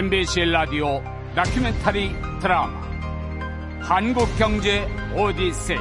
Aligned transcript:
MBC 0.00 0.46
라디오 0.46 1.04
다큐멘터리 1.36 2.10
드라마 2.40 2.80
한국경제 3.82 4.88
오디세이 5.14 5.76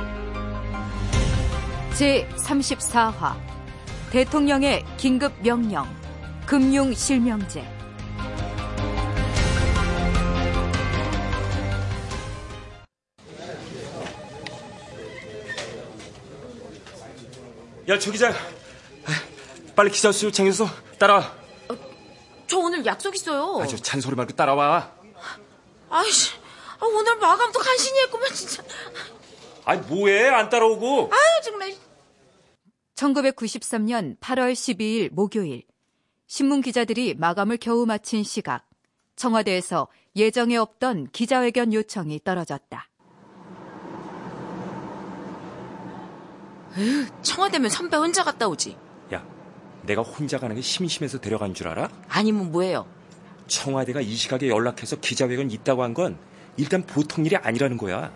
제34화 1.91 3.37
대통령의 4.11 4.83
긴급 4.97 5.31
명령 5.41 5.87
금융 6.45 6.93
실명제 6.93 7.63
야, 17.87 17.97
조 17.97 18.11
기자. 18.11 18.33
빨리 19.77 19.89
기자 19.89 20.11
수요 20.11 20.29
챙겨서 20.29 20.67
따라와. 20.99 21.38
저 22.49 22.57
오늘 22.57 22.83
약속 22.85 23.15
있어요. 23.15 23.59
아주 23.61 23.79
잔소리 23.79 24.15
말고 24.15 24.33
따라와. 24.33 24.91
아이씨, 25.91 26.35
아, 26.79 26.85
오늘 26.85 27.15
마감도 27.17 27.59
간신히 27.59 28.01
했구만, 28.01 28.33
진짜. 28.33 28.63
아니, 29.65 29.81
뭐해? 29.81 30.29
안 30.29 30.49
따라오고. 30.49 31.11
아유, 31.11 31.41
정말. 31.43 31.75
1993년 32.95 34.19
8월 34.19 34.53
12일 34.53 35.13
목요일 35.13 35.63
신문 36.27 36.61
기자들이 36.61 37.13
마감을 37.13 37.57
겨우 37.57 37.85
마친 37.85 38.23
시각 38.23 38.67
청와대에서 39.15 39.87
예정에 40.15 40.57
없던 40.57 41.11
기자회견 41.11 41.73
요청이 41.73 42.21
떨어졌다. 42.25 42.89
에휴, 46.77 47.05
청와대면 47.21 47.69
선배 47.69 47.95
혼자 47.95 48.23
갔다 48.23 48.47
오지. 48.47 48.75
야, 49.79 49.85
내가 49.85 50.01
혼자 50.01 50.37
가는 50.39 50.55
게 50.55 50.61
심심해서 50.61 51.19
데려간 51.19 51.53
줄 51.53 51.67
알아? 51.67 51.89
아니면 52.09 52.51
뭐예요? 52.51 52.85
청와대가 53.47 54.01
이 54.01 54.13
시각에 54.15 54.47
연락해서 54.47 54.97
기자회견 54.97 55.51
있다고 55.51 55.83
한 55.83 55.93
건 55.93 56.17
일단 56.57 56.83
보통 56.83 57.25
일이 57.25 57.35
아니라는 57.35 57.77
거야. 57.77 58.11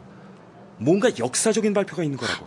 뭔가 0.78 1.10
역사적인 1.18 1.74
발표가 1.74 2.04
있는 2.04 2.18
거라고. 2.18 2.46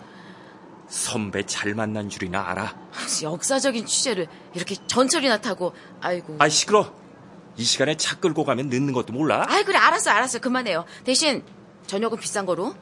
선배 0.88 1.42
잘 1.44 1.74
만난 1.74 2.08
줄이나 2.08 2.48
알아. 2.48 2.76
역사적인 3.22 3.86
취재를 3.86 4.28
이렇게 4.54 4.76
전철이나 4.86 5.40
타고, 5.40 5.72
아이고. 6.00 6.36
아이, 6.38 6.50
시끄러. 6.50 6.92
이 7.56 7.64
시간에 7.64 7.96
차 7.96 8.18
끌고 8.20 8.44
가면 8.44 8.68
늦는 8.68 8.92
것도 8.92 9.12
몰라. 9.12 9.44
아이, 9.48 9.64
그래, 9.64 9.78
알았어, 9.78 10.10
알았어. 10.10 10.38
그만해요. 10.38 10.84
대신, 11.04 11.42
저녁은 11.86 12.18
비싼 12.18 12.44
거로. 12.46 12.74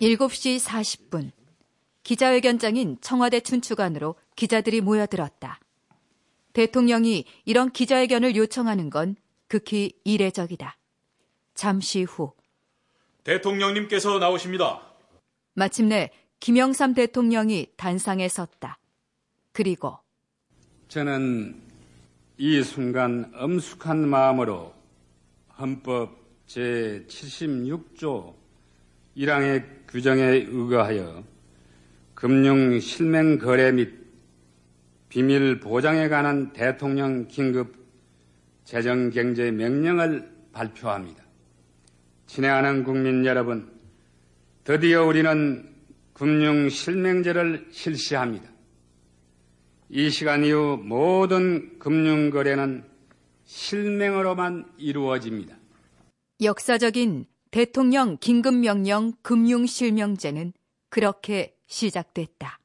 일곱 0.00 0.34
시 0.34 0.56
40분 0.56 1.30
기자회견장인 2.02 2.98
청와대 3.00 3.40
춘추관으로 3.40 4.16
기자들이 4.36 4.80
모여들었다. 4.80 5.58
대통령이 6.52 7.24
이런 7.44 7.70
기자회견을 7.70 8.36
요청하는 8.36 8.90
건 8.90 9.16
극히 9.48 9.92
이례적이다. 10.04 10.76
잠시 11.54 12.02
후 12.02 12.32
대통령님께서 13.24 14.18
나오십니다. 14.18 14.82
마침내 15.54 16.10
김영삼 16.40 16.94
대통령이 16.94 17.68
단상에 17.76 18.28
섰다. 18.28 18.78
그리고 19.52 19.98
저는 20.88 21.60
이 22.36 22.62
순간 22.62 23.32
엄숙한 23.34 24.08
마음으로 24.08 24.74
헌법 25.58 26.23
제76조 26.46 28.34
1항의 29.16 29.64
규정에 29.88 30.22
의거하여 30.22 31.24
금융 32.14 32.78
실명 32.80 33.38
거래 33.38 33.72
및 33.72 34.04
비밀 35.08 35.60
보장에 35.60 36.08
관한 36.08 36.52
대통령 36.52 37.28
긴급 37.28 37.76
재정 38.64 39.10
경제 39.10 39.50
명령을 39.50 40.28
발표합니다. 40.52 41.22
친애하는 42.26 42.82
국민 42.82 43.24
여러분, 43.24 43.70
드디어 44.64 45.04
우리는 45.04 45.72
금융 46.14 46.68
실명제를 46.68 47.68
실시합니다. 47.70 48.48
이 49.90 50.10
시간 50.10 50.44
이후 50.44 50.80
모든 50.82 51.78
금융 51.78 52.30
거래는 52.30 52.84
실명으로만 53.44 54.64
이루어집니다. 54.78 55.56
역사적인 56.40 57.26
대통령 57.50 58.16
긴급명령 58.18 59.12
금융실명제는 59.22 60.52
그렇게 60.90 61.56
시작됐다. 61.66 62.58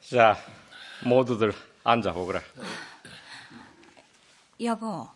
자, 0.00 0.36
모두들 1.04 1.52
앉아보 1.82 2.26
그래. 2.26 2.40
여보, 4.60 5.08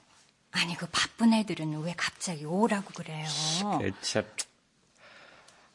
아니 0.61 0.77
그 0.77 0.87
바쁜 0.91 1.33
애들은 1.33 1.83
왜 1.83 1.95
갑자기 1.97 2.45
오라고 2.45 2.91
그래요? 2.95 3.27
대체 3.81 4.25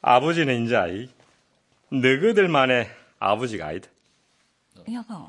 아버지는 0.01 0.65
이제 0.65 0.75
아이 0.75 1.09
너희들만의 1.89 2.89
아버지가 3.19 3.67
아니다. 3.67 3.87
여보, 4.91 5.27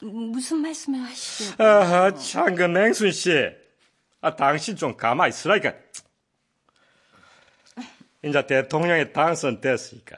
무슨 0.00 0.58
말씀을 0.58 1.00
하시려고? 1.00 1.62
아하, 1.62 2.14
참, 2.14 2.54
그 2.54 2.64
맹순 2.64 3.12
씨. 3.12 3.32
아, 4.20 4.34
당신 4.36 4.76
좀 4.76 4.96
가만히 4.96 5.30
있으라니까. 5.30 5.74
이제 8.22 8.46
대통령에 8.46 9.12
당선됐으니까. 9.12 10.16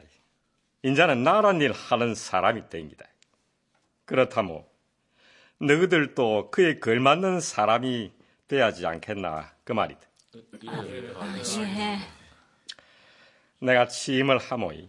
이제는 0.83 1.23
나란 1.23 1.61
일 1.61 1.73
하는 1.73 2.15
사람이 2.15 2.71
됩니다. 2.71 3.05
그렇다면 4.07 4.65
너희들도 5.59 6.51
그에 6.51 6.79
걸맞는 6.79 7.41
사람이 7.41 8.13
돼야지 8.51 8.85
않겠나 8.85 9.49
그 9.63 9.73
말이다. 9.73 10.01
예. 10.35 11.99
내가 13.61 13.87
취임을 13.87 14.39
하모이 14.39 14.89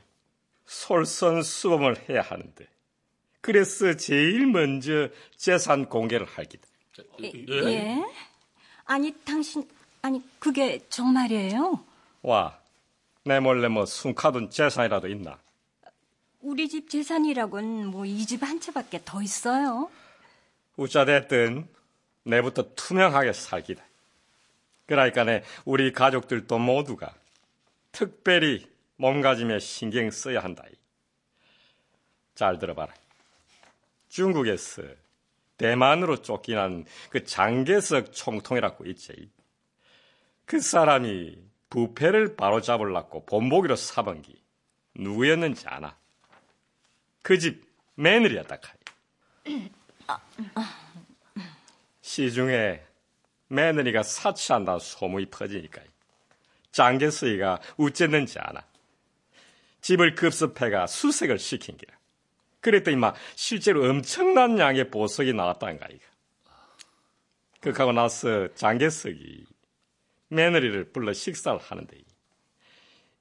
솔선수범을 0.66 2.10
해야 2.10 2.22
하는데 2.24 2.68
그래서 3.40 3.96
제일 3.96 4.48
먼저 4.48 5.10
재산 5.36 5.86
공개를 5.88 6.26
할 6.26 6.46
기다. 6.46 6.68
예? 7.22 8.04
아니 8.86 9.14
당신 9.24 9.68
아니 10.02 10.24
그게 10.40 10.80
정말이에요? 10.90 11.84
와, 12.24 12.58
내 13.24 13.40
몰래 13.40 13.68
뭐 13.68 13.86
숨가둔 13.86 14.50
재산이라도 14.50 15.08
있나? 15.08 15.38
우리 16.42 16.68
집 16.68 16.90
재산이라곤 16.90 17.86
뭐 17.88 18.06
이 18.08 18.26
집 18.26 18.42
한 18.44 18.60
채밖에 18.60 19.02
더 19.06 19.22
있어요. 19.22 19.92
우짜됐든 20.78 21.68
내부터 22.24 22.74
투명하게 22.76 23.34
살기다. 23.34 23.84
그러니까 24.86 25.24
내 25.24 25.44
우리 25.66 25.92
가족들도 25.92 26.58
모두가 26.60 27.14
특별히 27.92 28.68
몸가짐에 28.98 29.60
신경 29.60 30.10
써야 30.12 30.42
한다. 30.44 30.64
잘 32.36 32.60
들어봐라. 32.60 32.94
중국에서 34.10 34.84
대만으로 35.58 36.22
쫓겨난 36.22 36.86
그 37.10 37.24
장개석 37.24 38.14
총통이라고 38.14 38.86
있지. 38.88 39.32
그 40.46 40.60
사람이 40.60 41.38
부패를 41.70 42.36
바로잡으려고 42.36 43.26
본보기로 43.26 43.76
사본 43.76 44.22
기 44.24 44.42
누구였는지 44.96 45.68
아나? 45.68 45.96
그 47.22 47.38
집 47.38 47.64
며느리였다 47.96 48.58
카이. 48.60 49.72
시중에 52.02 52.82
며느리가 53.48 54.04
사치한다는 54.04 54.80
소문이 54.80 55.28
퍼지니까 55.28 55.82
장개서이가 56.72 57.60
우쨌는지 57.78 58.40
아나. 58.40 58.66
집을 59.82 60.16
급습해가 60.16 60.88
수색을 60.88 61.40
시킨 61.40 61.76
기라. 61.78 61.98
그랬더니 62.62 62.96
막 62.96 63.16
실제로 63.36 63.84
엄청난 63.90 64.58
양의 64.58 64.90
보석이 64.90 65.34
나왔다는 65.34 65.80
거이가. 65.80 66.06
그하고 67.60 67.92
나서 67.92 68.54
장개석이 68.54 69.46
며느리를 70.30 70.92
불러 70.92 71.14
식사를 71.14 71.60
하는데 71.60 71.98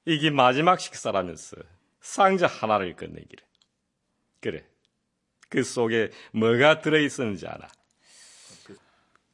이게 0.05 0.29
마지막 0.29 0.79
식사라면서 0.79 1.57
상자 1.99 2.47
하나를 2.47 2.95
건네기래. 2.95 3.43
그래. 4.39 4.63
그 5.49 5.63
속에 5.63 6.11
뭐가 6.31 6.79
들어있었는지 6.79 7.45
알아? 7.45 7.67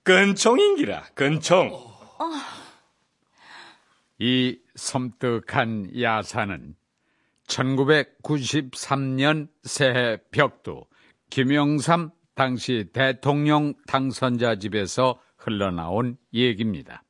건총인기라, 0.08 1.04
건총. 1.16 1.86
이 4.20 4.58
섬뜩한 4.76 6.02
야사는 6.02 6.76
1993년 7.46 9.50
새해 9.64 10.18
벽도 10.32 10.86
김영삼 11.30 12.12
당시 12.36 12.86
대통령 12.94 13.74
당선자 13.86 14.56
집에서 14.56 15.20
흘러나온 15.36 16.16
얘기입니다. 16.34 17.04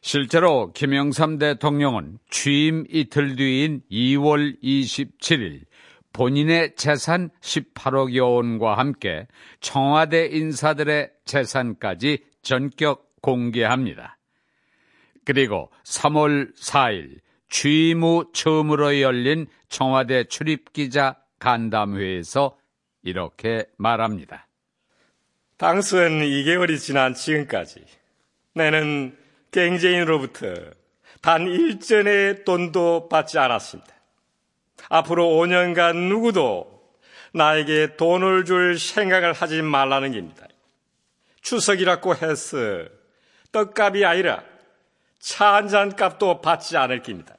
실제로 0.00 0.72
김영삼 0.72 1.36
대통령은 1.36 2.20
취임 2.30 2.86
이틀 2.88 3.36
뒤인 3.36 3.82
2월 3.90 4.58
27일 4.62 5.66
본인의 6.12 6.74
재산 6.76 7.30
18억여 7.40 8.34
원과 8.36 8.76
함께 8.78 9.26
청와대 9.60 10.26
인사들의 10.26 11.10
재산까지 11.24 12.24
전격 12.42 13.10
공개합니다. 13.22 14.18
그리고 15.24 15.70
3월 15.84 16.54
4일 16.56 17.18
취임 17.48 18.02
후 18.02 18.30
처음으로 18.32 19.00
열린 19.00 19.46
청와대 19.68 20.24
출입기자 20.24 21.16
간담회에서 21.38 22.56
이렇게 23.02 23.66
말합니다. 23.76 24.46
당선 25.56 26.20
2개월이 26.20 26.78
지난 26.78 27.14
지금까지 27.14 27.84
나는 28.54 29.16
경제인으로부터 29.50 30.54
단 31.20 31.46
일전의 31.46 32.44
돈도 32.44 33.08
받지 33.08 33.38
않았습니다. 33.38 33.99
앞으로 34.90 35.26
5년간 35.28 36.08
누구도 36.08 36.82
나에게 37.32 37.96
돈을 37.96 38.44
줄 38.44 38.78
생각을 38.78 39.32
하지 39.32 39.62
말라는 39.62 40.12
겁니다. 40.12 40.46
추석이라고 41.40 42.16
해서 42.16 42.56
떡값이 43.52 44.04
아니라 44.04 44.42
차 45.18 45.54
한 45.54 45.68
잔 45.68 45.94
값도 45.96 46.40
받지 46.40 46.76
않을 46.76 47.02
겁니다. 47.02 47.34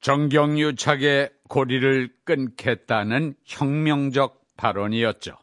정경유착의 0.00 1.30
고리를 1.48 2.08
끊겠다는 2.24 3.34
혁명적 3.44 4.42
발언이었죠. 4.56 5.36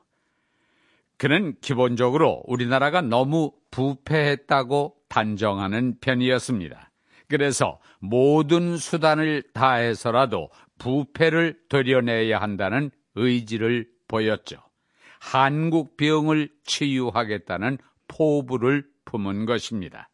그는 1.17 1.55
기본적으로 1.61 2.43
우리나라가 2.47 3.01
너무 3.01 3.51
부패했다고 3.71 4.95
단정하는 5.09 5.99
편이었습니다. 5.99 6.89
그래서 7.27 7.79
모든 7.99 8.77
수단을 8.77 9.43
다해서라도 9.53 10.49
부패를 10.77 11.59
되려내야 11.69 12.39
한다는 12.39 12.91
의지를 13.15 13.87
보였죠. 14.07 14.57
한국 15.19 15.97
병을 15.97 16.49
치유하겠다는 16.63 17.77
포부를 18.07 18.85
품은 19.05 19.45
것입니다. 19.45 20.09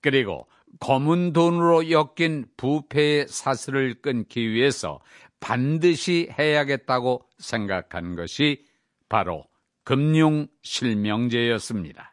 그리고 0.00 0.46
검은 0.78 1.32
돈으로 1.32 1.90
엮인 1.90 2.46
부패의 2.56 3.26
사슬을 3.28 4.00
끊기 4.00 4.48
위해서 4.50 5.00
반드시 5.40 6.28
해야겠다고 6.38 7.26
생각한 7.38 8.14
것이 8.14 8.64
바로 9.08 9.44
금융 9.82 10.46
실명제였습니다. 10.62 12.09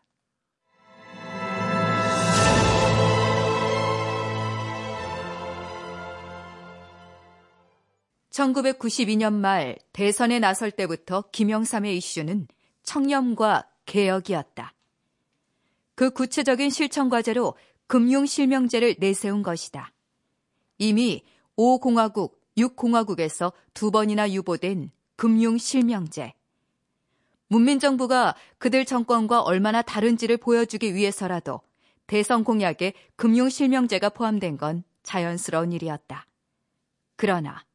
1992년 8.37 9.33
말 9.33 9.77
대선에 9.93 10.37
나설 10.39 10.69
때부터 10.69 11.23
김영삼의 11.31 11.97
이슈는 11.97 12.47
청렴과 12.83 13.67
개혁이었다. 13.85 14.73
그 15.95 16.11
구체적인 16.11 16.69
실천 16.69 17.09
과제로 17.09 17.55
금융 17.87 18.25
실명제를 18.27 18.97
내세운 18.99 19.41
것이다. 19.41 19.91
이미 20.77 21.23
5공화국, 21.57 22.33
6공화국에서 22.57 23.53
두 23.73 23.89
번이나 23.89 24.31
유보된 24.31 24.91
금융 25.15 25.57
실명제. 25.57 26.33
문민정부가 27.47 28.35
그들 28.59 28.85
정권과 28.85 29.41
얼마나 29.41 29.81
다른지를 29.81 30.37
보여주기 30.37 30.93
위해서라도 30.93 31.61
대선 32.05 32.43
공약에 32.43 32.93
금융 33.15 33.49
실명제가 33.49 34.09
포함된 34.09 34.57
건 34.57 34.83
자연스러운 35.01 35.71
일이었다. 35.71 36.27
그러나 37.15 37.66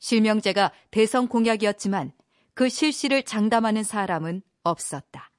실명제가 0.00 0.72
대선 0.90 1.28
공약이었지만 1.28 2.12
그 2.54 2.68
실시를 2.68 3.22
장담하는 3.22 3.84
사람은 3.84 4.42
없었다. 4.64 5.30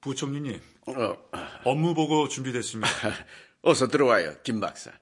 부총리님, 0.00 0.60
어, 0.86 1.16
업무 1.64 1.92
보고 1.92 2.28
준비됐습니다. 2.28 2.88
어서 3.62 3.88
들어와요, 3.88 4.36
김 4.44 4.60
박사. 4.60 4.92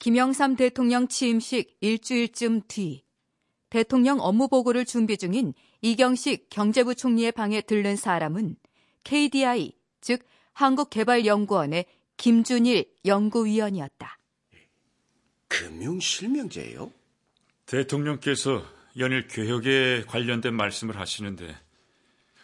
김영삼 0.00 0.56
대통령 0.56 1.08
취임식 1.08 1.76
일주일쯤 1.80 2.62
뒤 2.66 3.04
대통령 3.68 4.18
업무 4.20 4.48
보고를 4.48 4.86
준비 4.86 5.18
중인 5.18 5.52
이경식 5.82 6.48
경제부 6.48 6.94
총리의 6.94 7.32
방에 7.32 7.60
들른 7.60 7.96
사람은 7.96 8.56
KDI, 9.04 9.72
즉 10.00 10.24
한국개발연구원의 10.60 11.86
김준일 12.18 12.84
연구위원이었다. 13.06 14.18
금융실명제요? 15.48 16.92
대통령께서 17.64 18.62
연일 18.98 19.26
개혁에 19.26 20.04
관련된 20.06 20.52
말씀을 20.54 20.98
하시는데 20.98 21.56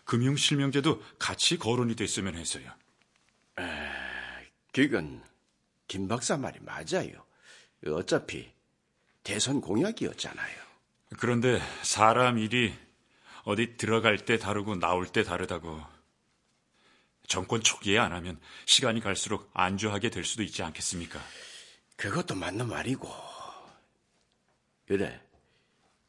금융실명제도 0.04 1.02
같이 1.18 1.58
거론이 1.58 1.94
됐으면 1.94 2.36
해서요. 2.36 2.70
그건 4.72 5.22
김 5.86 6.08
박사 6.08 6.38
말이 6.38 6.58
맞아요. 6.60 7.22
어차피 7.86 8.50
대선 9.24 9.60
공약이었잖아요. 9.60 10.56
그런데 11.18 11.60
사람 11.82 12.38
일이 12.38 12.72
어디 13.44 13.76
들어갈 13.76 14.16
때 14.16 14.38
다르고 14.38 14.76
나올 14.76 15.06
때 15.06 15.22
다르다고 15.22 15.95
정권 17.26 17.62
초기에 17.62 17.98
안 17.98 18.12
하면 18.12 18.38
시간이 18.66 19.00
갈수록 19.00 19.50
안주하게 19.54 20.10
될 20.10 20.24
수도 20.24 20.42
있지 20.42 20.62
않겠습니까? 20.62 21.20
그것도 21.96 22.34
맞는 22.34 22.68
말이고. 22.68 23.08
그래, 24.86 25.20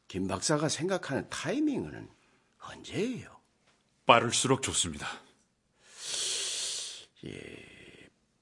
김 0.06 0.28
박사가 0.28 0.68
생각하는 0.68 1.28
타이밍은 1.28 2.08
언제예요? 2.60 3.36
빠를수록 4.06 4.62
좋습니다. 4.62 5.06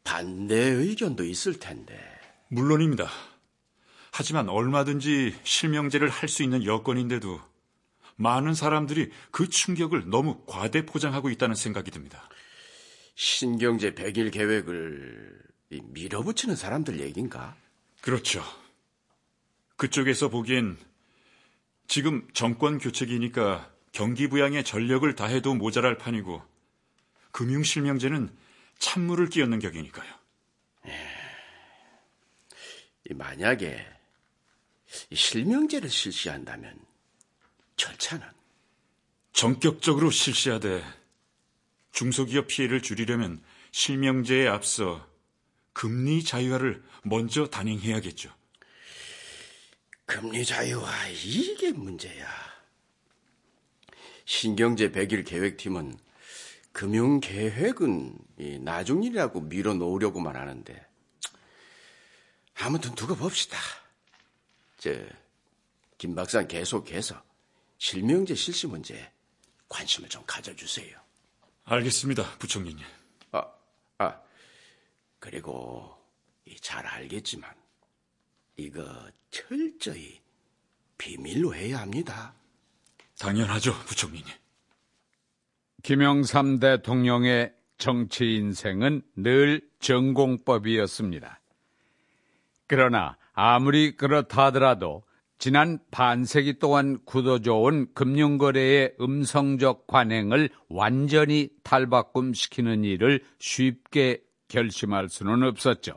반대 0.05 0.55
의견도 0.57 1.25
있을 1.25 1.59
텐데. 1.59 1.99
물론입니다. 2.49 3.09
하지만 4.13 4.49
얼마든지 4.49 5.39
실명제를 5.43 6.09
할 6.09 6.29
수 6.29 6.43
있는 6.43 6.65
여건인데도 6.65 7.41
많은 8.17 8.55
사람들이 8.55 9.11
그 9.31 9.49
충격을 9.49 10.09
너무 10.09 10.43
과대 10.47 10.87
포장하고 10.87 11.29
있다는 11.31 11.55
생각이 11.55 11.91
듭니다. 11.91 12.29
신경제 13.17 13.95
100일 13.95 14.31
계획을 14.31 15.43
밀어붙이는 15.71 16.55
사람들 16.55 17.01
얘긴가? 17.01 17.57
그렇죠. 18.03 18.45
그쪽에서 19.77 20.29
보기엔 20.29 20.77
지금 21.89 22.29
정권 22.35 22.79
교체기니까 22.79 23.73
경기 23.93 24.29
부양에 24.29 24.63
전력을 24.63 25.13
다해도 25.15 25.55
모자랄 25.55 25.97
판이고 25.97 26.43
금융 27.33 27.63
실명제는 27.63 28.31
찬물을 28.79 29.31
끼얹는 29.31 29.61
격이니까요. 29.61 30.15
만약에 33.11 33.87
실명제를 35.15 35.89
실시한다면 35.89 36.79
절차는 37.77 38.27
전격적으로 39.33 40.11
실시하되 40.11 40.83
중소기업 41.97 42.49
피해를 42.49 42.83
줄이려면 42.83 43.43
실명제에 43.73 44.47
앞서 44.47 45.09
금리 45.73 46.23
자유화를 46.23 46.85
먼저 47.05 47.47
단행해야겠죠. 47.47 48.31
금리 50.05 50.45
자유화 50.45 51.09
이게 51.09 51.73
문제야. 51.73 52.29
신경제 54.27 54.93
100일 54.93 55.27
계획팀은 55.27 55.99
금융 56.73 57.21
계획은 57.21 58.19
나중이라고 58.61 59.41
밀어놓으려고만 59.41 60.37
하는데 60.37 60.87
아무튼 62.57 62.95
두고 62.95 63.17
봅시다. 63.17 63.57
저, 64.77 64.91
김 65.97 66.15
박사 66.15 66.47
계속해서 66.47 67.23
실명제 67.79 68.35
실시 68.35 68.67
문제에 68.67 69.11
관심을 69.71 70.11
좀 70.11 70.23
가져주세요. 70.27 71.06
알겠습니다, 71.69 72.23
부총리님. 72.39 72.85
아, 73.33 73.45
아, 73.99 74.21
그리고 75.19 75.97
잘 76.61 76.87
알겠지만 76.87 77.51
이거 78.57 78.85
철저히 79.31 80.21
비밀로 80.97 81.55
해야 81.57 81.81
합니다. 81.81 82.35
당연하죠, 83.19 83.73
부총리님. 83.87 84.27
김영삼 85.83 86.61
대통령의 86.61 87.53
정치 87.79 88.37
인생은 88.37 89.03
늘 89.17 89.61
전공법이었습니다. 89.81 91.41
그러나 92.69 93.17
아무리 93.33 93.97
그렇다 93.97 94.47
하더라도 94.47 95.03
지난 95.39 95.79
반세기 95.91 96.59
동안 96.59 96.99
굳어져온 97.05 97.93
금융거래의 97.95 98.95
음성적 99.01 99.87
관행을 99.87 100.49
완전히 100.69 101.51
탈바꿈시키는 101.63 102.85
일을 102.85 103.23
쉽게 103.39 104.23
결심할 104.49 105.09
수는 105.09 105.43
없었죠. 105.43 105.93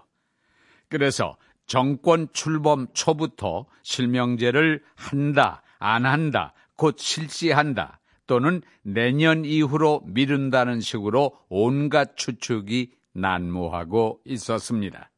그래서 0.90 1.38
정권 1.68 2.28
출범 2.34 2.88
초부터 2.94 3.68
실명제를 3.84 4.84
한다, 4.96 5.62
안 5.78 6.06
한다, 6.06 6.54
곧 6.76 6.98
실시한다, 6.98 8.00
또는 8.28 8.62
내년 8.82 9.46
이후로 9.46 10.02
미룬다는 10.06 10.82
식으로 10.82 11.38
온갖 11.48 12.18
추측이 12.18 12.92
난무하고 13.14 14.20
있었습니다. 14.26 15.12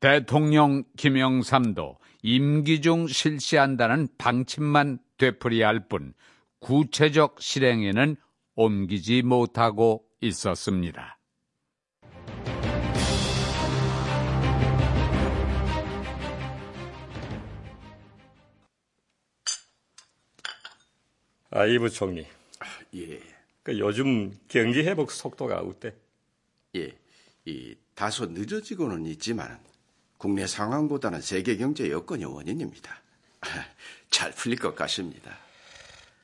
대통령 0.00 0.84
김영삼도 0.96 1.98
임기 2.28 2.80
중 2.80 3.06
실시한다는 3.06 4.08
방침만 4.18 4.98
되풀이할 5.16 5.86
뿐 5.86 6.12
구체적 6.58 7.40
실행에는 7.40 8.16
옮기지 8.56 9.22
못하고 9.22 10.04
있었습니다. 10.20 11.20
아, 21.50 21.66
이 21.66 21.78
부총리. 21.78 22.26
예, 22.96 23.20
그 23.62 23.78
요즘 23.78 24.36
경기 24.48 24.80
회복 24.80 25.12
속도가 25.12 25.60
어때? 25.60 25.94
예, 26.74 26.92
이 27.44 27.76
다소 27.94 28.26
늦어지고는 28.26 29.06
있지만 29.06 29.60
국내 30.18 30.46
상황보다는 30.46 31.20
세계 31.20 31.56
경제 31.56 31.90
여건이 31.90 32.24
원인입니다. 32.24 33.02
잘 34.10 34.30
풀릴 34.32 34.58
것 34.58 34.74
같습니다. 34.74 35.36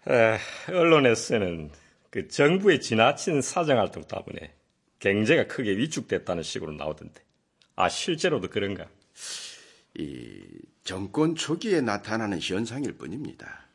에, 0.09 0.39
언론에서는 0.69 1.71
그 2.11 2.29
정부의 2.29 2.81
지나친 2.81 3.43
사정활동 3.43 4.05
때문에 4.05 4.55
경제가 4.99 5.47
크게 5.47 5.77
위축됐다는 5.77 6.43
식으로 6.43 6.73
나오던데. 6.73 7.23
아, 7.77 7.89
실제로도 7.89 8.49
그런가? 8.49 8.89
이 9.99 10.43
정권 10.85 11.35
초기에 11.35 11.81
나타나는 11.81 12.41
현상일 12.41 12.93
뿐입니다. 12.93 13.67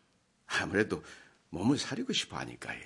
아무래도 0.45 1.03
몸을 1.49 1.77
사리고 1.77 2.13
싶어 2.13 2.37
하니까요. 2.37 2.79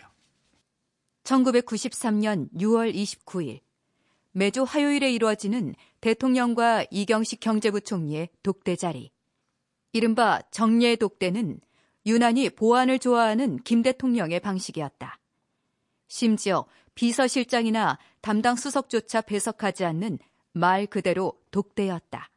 1993년 1.23 2.51
6월 2.53 2.93
29일 2.93 3.59
매주 4.31 4.63
화요일에 4.63 5.11
이루어지는 5.11 5.75
대통령과 6.01 6.85
이경식 6.89 7.39
경제부총리의 7.39 8.29
독대 8.43 8.75
자리. 8.75 9.11
이른바 9.93 10.41
정례 10.51 10.95
독대는 10.95 11.59
유난히 12.05 12.49
보안을 12.49 12.99
좋아하는 12.99 13.57
김 13.63 13.83
대통령의 13.83 14.39
방식이었다. 14.39 15.19
심지어 16.07 16.65
비서실장이나 16.95 17.99
담당 18.21 18.55
수석조차 18.55 19.21
배석하지 19.21 19.85
않는 19.85 20.19
말 20.53 20.87
그대로 20.87 21.33
독대였다. 21.51 22.29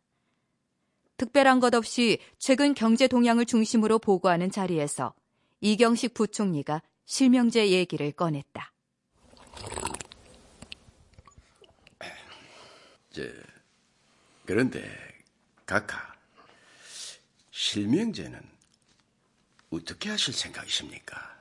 특별한 1.17 1.61
것 1.61 1.75
없이 1.75 2.19
최근 2.39 2.75
경제 2.75 3.09
동향을 3.09 3.47
중심으로 3.47 3.99
보고하는 3.99 4.51
자리에서 4.51 5.15
이경식 5.61 6.13
부총리가 6.15 6.83
실명제 7.07 7.71
얘기를 7.71 8.13
꺼냈다. 8.13 8.73
저, 13.11 13.23
그런데 14.47 14.83
각하 15.67 16.15
실명제는 17.51 18.41
어떻게 19.71 20.11
하실 20.11 20.35
생각이십니까? 20.35 21.35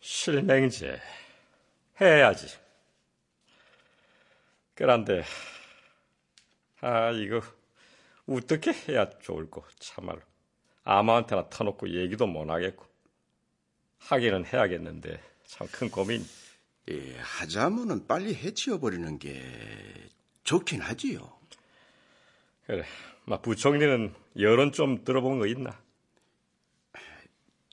실명제 0.00 1.00
해야지. 2.00 2.48
그런데 4.74 5.24
아 6.80 7.10
이거 7.12 7.40
어떻게 8.26 8.72
해야 8.72 9.08
좋을까 9.20 9.62
참말로 9.78 10.20
아무한테나 10.84 11.48
터놓고 11.48 11.88
얘기도 11.90 12.26
못 12.26 12.48
하겠고 12.50 12.84
하기는 13.98 14.44
해야겠는데 14.46 15.22
참 15.46 15.68
큰 15.70 15.90
고민. 15.90 16.26
예, 16.90 17.16
하자면은 17.20 18.08
빨리 18.08 18.34
해치워버리는 18.34 19.18
게 19.20 19.40
좋긴 20.42 20.80
하지요. 20.80 21.38
그래, 22.66 22.84
막 23.24 23.42
부총리는 23.42 24.14
여론 24.38 24.72
좀 24.72 25.04
들어본 25.04 25.38
거 25.38 25.46
있나? 25.46 25.80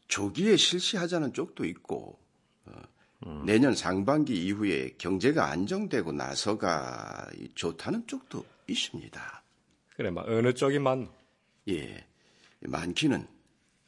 조기에 0.08 0.58
실시하자는 0.58 1.34
쪽도 1.34 1.66
있고 1.66 2.20
어, 2.66 3.44
내년 3.46 3.76
상반기 3.76 4.46
이후에 4.46 4.96
경제가 4.98 5.46
안정되고 5.52 6.12
나서가 6.12 7.30
좋다는 7.56 8.08
쪽도 8.08 8.46
있습니다. 8.68 9.44
그래, 9.96 10.10
막 10.10 10.28
어느 10.28 10.54
쪽이 10.54 10.80
맞노? 10.80 11.14
예, 11.70 12.06
많기는 12.62 13.28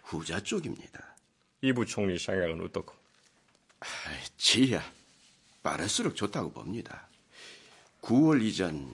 후자 0.03 0.41
쪽입니다. 0.41 1.15
이 1.62 1.74
부총리 1.74 2.20
생각은 2.20 2.62
어떻고? 2.62 2.93
지야 4.38 4.84
빠를수록 5.63 6.15
좋다고 6.15 6.51
봅니다. 6.51 7.08
9월 8.01 8.41
이전 8.43 8.93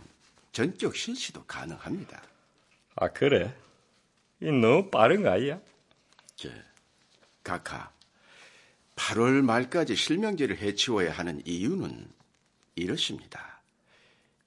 전격 0.57 0.95
실시도 0.95 1.43
가능합니다. 1.43 2.19
아 2.95 3.09
그래? 3.09 3.55
이 4.41 4.45
너무 4.45 4.89
빠른 4.89 5.21
거 5.21 5.29
아니야? 5.29 5.61
저 6.35 6.49
각하 7.43 7.91
8월 8.95 9.43
말까지 9.43 9.95
실명제를 9.95 10.57
해치워야 10.57 11.11
하는 11.11 11.43
이유는 11.45 12.09
이렇습니다. 12.73 13.61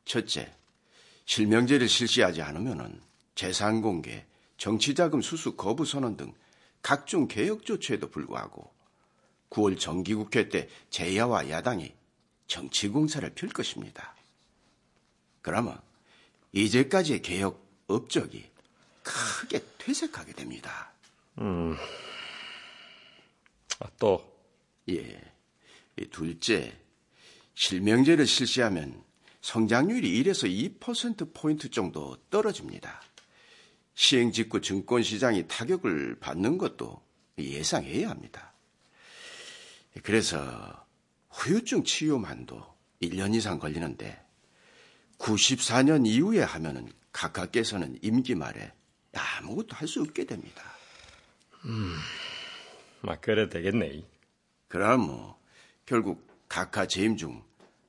첫째, 0.05 0.52
실명제를 1.26 1.88
실시하지 1.88 2.43
않으면 2.43 3.00
재산 3.37 3.81
공개, 3.81 4.26
정치자금 4.57 5.23
수수 5.23 5.55
거부 5.55 5.85
선언 5.85 6.17
등 6.17 6.35
각종 6.83 7.29
개혁 7.29 7.64
조치에도 7.64 8.11
불구하고 8.11 8.69
9월 9.50 9.79
정기국회 9.79 10.49
때 10.49 10.69
제야와 10.90 11.50
야당이 11.50 11.95
정치 12.49 12.88
공사를 12.88 13.31
펼 13.37 13.49
것입니다. 13.50 14.17
그러면 15.40 15.81
이제까지의 16.52 17.23
개혁 17.23 17.64
업적이 17.87 18.50
크게 19.02 19.64
퇴색하게 19.78 20.33
됩니다. 20.33 20.92
음. 21.38 21.76
아, 23.78 23.88
또 23.99 24.30
예. 24.88 25.21
둘째, 26.11 26.73
실명제를 27.54 28.26
실시하면 28.26 29.04
성장률이 29.42 30.23
1에서 30.23 30.78
2%포인트 30.80 31.71
정도 31.71 32.16
떨어집니다. 32.30 33.02
시행 33.95 34.33
직후 34.33 34.61
증권 34.61 35.02
시장이 35.02 35.47
타격을 35.47 36.21
받는 36.21 36.59
것도 36.59 37.02
예상해야 37.38 38.09
합니다. 38.11 38.52
그래서 40.02 40.87
후유증 41.30 41.85
치유만도 41.85 42.62
1년 43.02 43.35
이상 43.35 43.59
걸리는데 43.59 44.19
94년 45.21 46.07
이후에 46.07 46.43
하면은 46.43 46.91
각하께서는 47.12 47.99
임기 48.03 48.35
말에 48.35 48.73
아무것도 49.15 49.77
할 49.77 49.87
수 49.87 50.00
없게 50.00 50.25
됩니다. 50.25 50.62
음, 51.67 51.95
막 53.03 53.21
그래 53.21 53.49
되겠네. 53.49 54.05
그럼 54.69 55.00
뭐 55.07 55.41
결국 55.87 56.27
각하 56.49 56.87
재임 56.87 57.17
중 57.17 57.43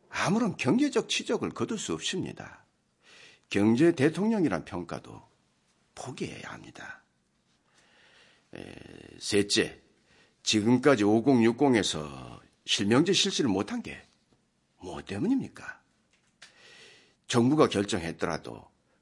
아무런 0.10 0.58
경제적 0.58 1.08
치적을 1.10 1.50
거둘 1.52 1.78
수 1.80 1.94
없습니다. 1.94 2.66
경제 3.50 3.94
대통령이란 3.94 4.66
평가도 4.66 5.22
포기해야 5.96 6.52
합니다. 6.52 7.04
에, 8.56 8.76
셋째, 9.20 9.80
지금까지 10.44 11.04
5060에서 11.04 12.40
실명제 12.66 13.14
실시를 13.14 13.50
못한 13.50 13.82
게 13.82 14.12
뭐 14.82 15.02
때문입니까? 15.02 15.81
정부가 17.32 17.70
결정했더라도 17.70 18.62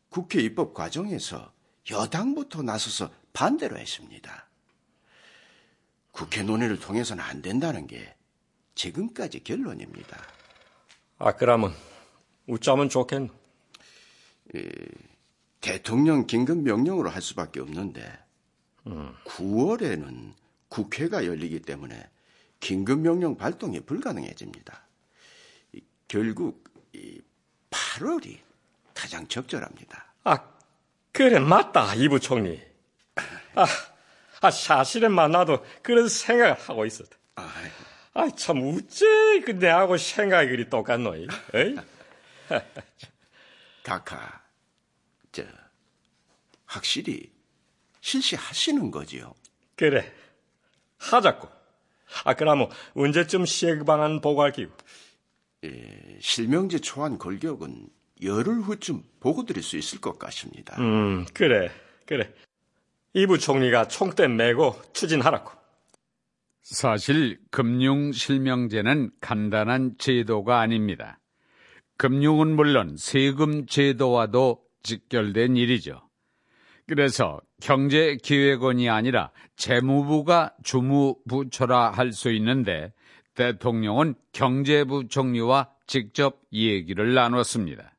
국회 0.09 0.39
입법 0.39 0.75
과정에서 0.75 1.51
여당부터 1.89 2.61
나서서 2.61 3.09
반대로 3.33 3.79
했습니다. 3.79 4.47
국회 6.11 6.43
논의를 6.43 6.79
통해서는 6.79 7.23
안 7.23 7.41
된다는 7.41 7.87
게 7.87 8.15
지금까지 8.75 9.43
결론입니다. 9.43 10.21
아, 11.17 11.31
그러면 11.37 11.73
웃자면 12.45 12.89
좋겠노? 12.89 13.33
대통령 15.59 16.27
긴급 16.27 16.59
명령으로 16.59 17.09
할 17.09 17.23
수밖에 17.23 17.59
없는데 17.59 18.15
음. 18.85 19.11
9월에는 19.25 20.33
국회가 20.67 21.25
열리기 21.25 21.61
때문에 21.61 22.07
긴급 22.59 22.99
명령 22.99 23.37
발동이 23.37 23.79
불가능해집니다. 23.79 24.87
결국 26.07 26.69
8월이 27.69 28.39
가장 28.93 29.27
적절합니다. 29.27 30.13
아, 30.23 30.37
그래, 31.11 31.39
맞다, 31.39 31.95
이 31.95 32.07
부총리. 32.07 32.61
아, 33.55 33.65
아, 34.41 34.51
사실은 34.51 35.11
만나도 35.11 35.65
그런 35.81 36.07
생각을 36.07 36.53
하고 36.53 36.85
있었다. 36.85 37.17
아, 38.13 38.29
참, 38.35 38.61
우째, 38.61 39.05
그, 39.45 39.51
내하고 39.51 39.97
생각이 39.97 40.49
그리 40.49 40.69
똑같노, 40.69 41.15
이? 41.15 41.27
각하, 43.83 44.41
저, 45.31 45.43
확실히 46.65 47.31
실시하시는 48.01 48.91
거지요? 48.91 49.33
그래, 49.75 50.11
하자고. 50.97 51.49
아, 52.23 52.33
그러면 52.33 52.69
언제쯤 52.95 53.45
시행방안 53.45 54.21
보고할 54.21 54.51
기고? 54.51 54.75
예, 55.65 56.17
실명제 56.21 56.79
초안 56.79 57.17
골격은 57.17 57.87
열흘 58.23 58.61
후쯤 58.61 59.03
보고 59.19 59.45
드릴 59.45 59.63
수 59.63 59.77
있을 59.77 59.99
것 60.01 60.17
같습니다. 60.19 60.75
음, 60.81 61.25
그래, 61.33 61.69
그래. 62.05 62.33
이 63.13 63.25
부총리가 63.25 63.87
총대 63.87 64.27
메고 64.27 64.75
추진하라고. 64.93 65.51
사실 66.61 67.39
금융 67.49 68.11
실명제는 68.11 69.11
간단한 69.21 69.95
제도가 69.97 70.59
아닙니다. 70.59 71.19
금융은 71.97 72.55
물론 72.55 72.95
세금 72.97 73.65
제도와도 73.65 74.61
직결된 74.83 75.57
일이죠. 75.57 76.07
그래서 76.87 77.39
경제기획원이 77.61 78.89
아니라 78.89 79.31
재무부가 79.55 80.55
주무부처라 80.63 81.91
할 81.91 82.13
수 82.13 82.31
있는데 82.31 82.93
대통령은 83.35 84.15
경제부총리와 84.33 85.69
직접 85.87 86.41
얘기를 86.51 87.13
나눴습니다. 87.13 87.95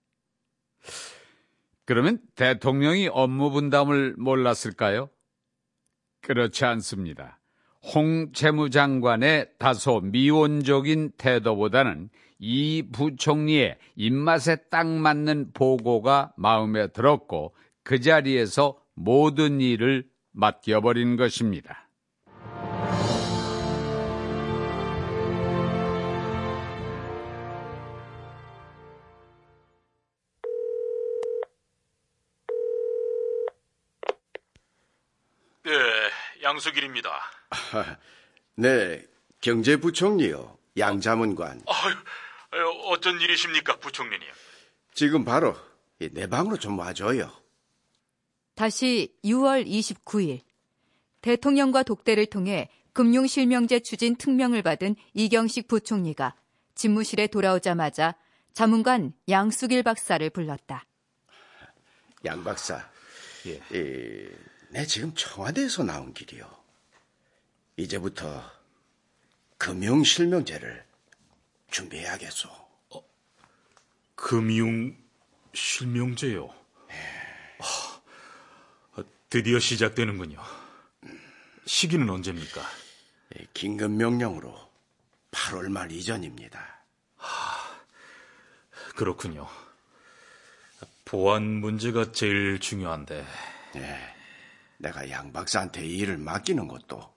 그러면 1.84 2.20
대통령이 2.37 3.08
업무 3.08 3.50
분담을 3.50 4.14
몰랐을까요? 4.16 5.10
그렇지 6.22 6.64
않습니다. 6.64 7.40
홍 7.82 8.32
재무장관의 8.32 9.52
다소 9.58 10.00
미온적인 10.00 11.12
태도보다는 11.16 12.10
이 12.38 12.82
부총리의 12.92 13.78
입맛에 13.96 14.56
딱 14.70 14.87
맞는 14.87 15.52
보고가 15.52 16.32
마음에 16.37 16.88
들었고 16.88 17.54
그 17.82 18.00
자리에서 18.00 18.78
모든 18.94 19.60
일을 19.60 20.06
맡겨버린 20.32 21.16
것입니다. 21.16 21.79
양수길입니다. 36.60 37.10
네, 38.56 39.02
경제부총리요. 39.40 40.58
양자문관. 40.76 41.62
아유, 41.66 41.94
어쩐 42.86 43.20
일이십니까, 43.20 43.76
부총리님? 43.76 44.26
지금 44.94 45.24
바로 45.24 45.56
내 45.98 46.26
방으로 46.26 46.58
좀 46.58 46.78
와줘요. 46.78 47.32
다시 48.54 49.14
6월 49.24 49.66
29일 49.66 50.40
대통령과 51.22 51.82
독대를 51.82 52.26
통해 52.26 52.68
금융실명제 52.92 53.80
추진 53.80 54.16
특명을 54.16 54.62
받은 54.62 54.96
이경식 55.14 55.68
부총리가 55.68 56.34
집무실에 56.74 57.26
돌아오자마자 57.28 58.16
자문관 58.52 59.14
양수길 59.28 59.82
박사를 59.82 60.28
불렀다. 60.30 60.84
양 62.26 62.44
박사, 62.44 62.86
예. 63.46 63.60
내 64.71 64.87
지금 64.87 65.13
청와대에서 65.15 65.83
나온 65.83 66.15
길이요. 66.15 66.49
이제부터 67.76 68.49
금융실명제를 69.59 70.85
준비해야겠소. 71.71 72.49
금융 74.15 74.97
실명제요. 75.54 76.54
아, 77.59 79.02
드디어 79.28 79.59
시작되는군요. 79.59 80.41
시기는 81.67 82.09
언제입니까? 82.09 82.63
예, 83.37 83.47
긴급 83.52 83.91
명령으로 83.91 84.56
8월 85.33 85.69
말 85.69 85.91
이전입니다. 85.91 86.80
그렇군요. 88.95 89.49
보안 91.04 91.43
문제가 91.43 92.13
제일 92.13 92.61
중요한데. 92.61 93.26
네, 93.75 94.20
내가 94.80 95.10
양 95.10 95.32
박사한테 95.32 95.86
이 95.86 95.99
일을 95.99 96.16
맡기는 96.16 96.66
것도 96.66 97.14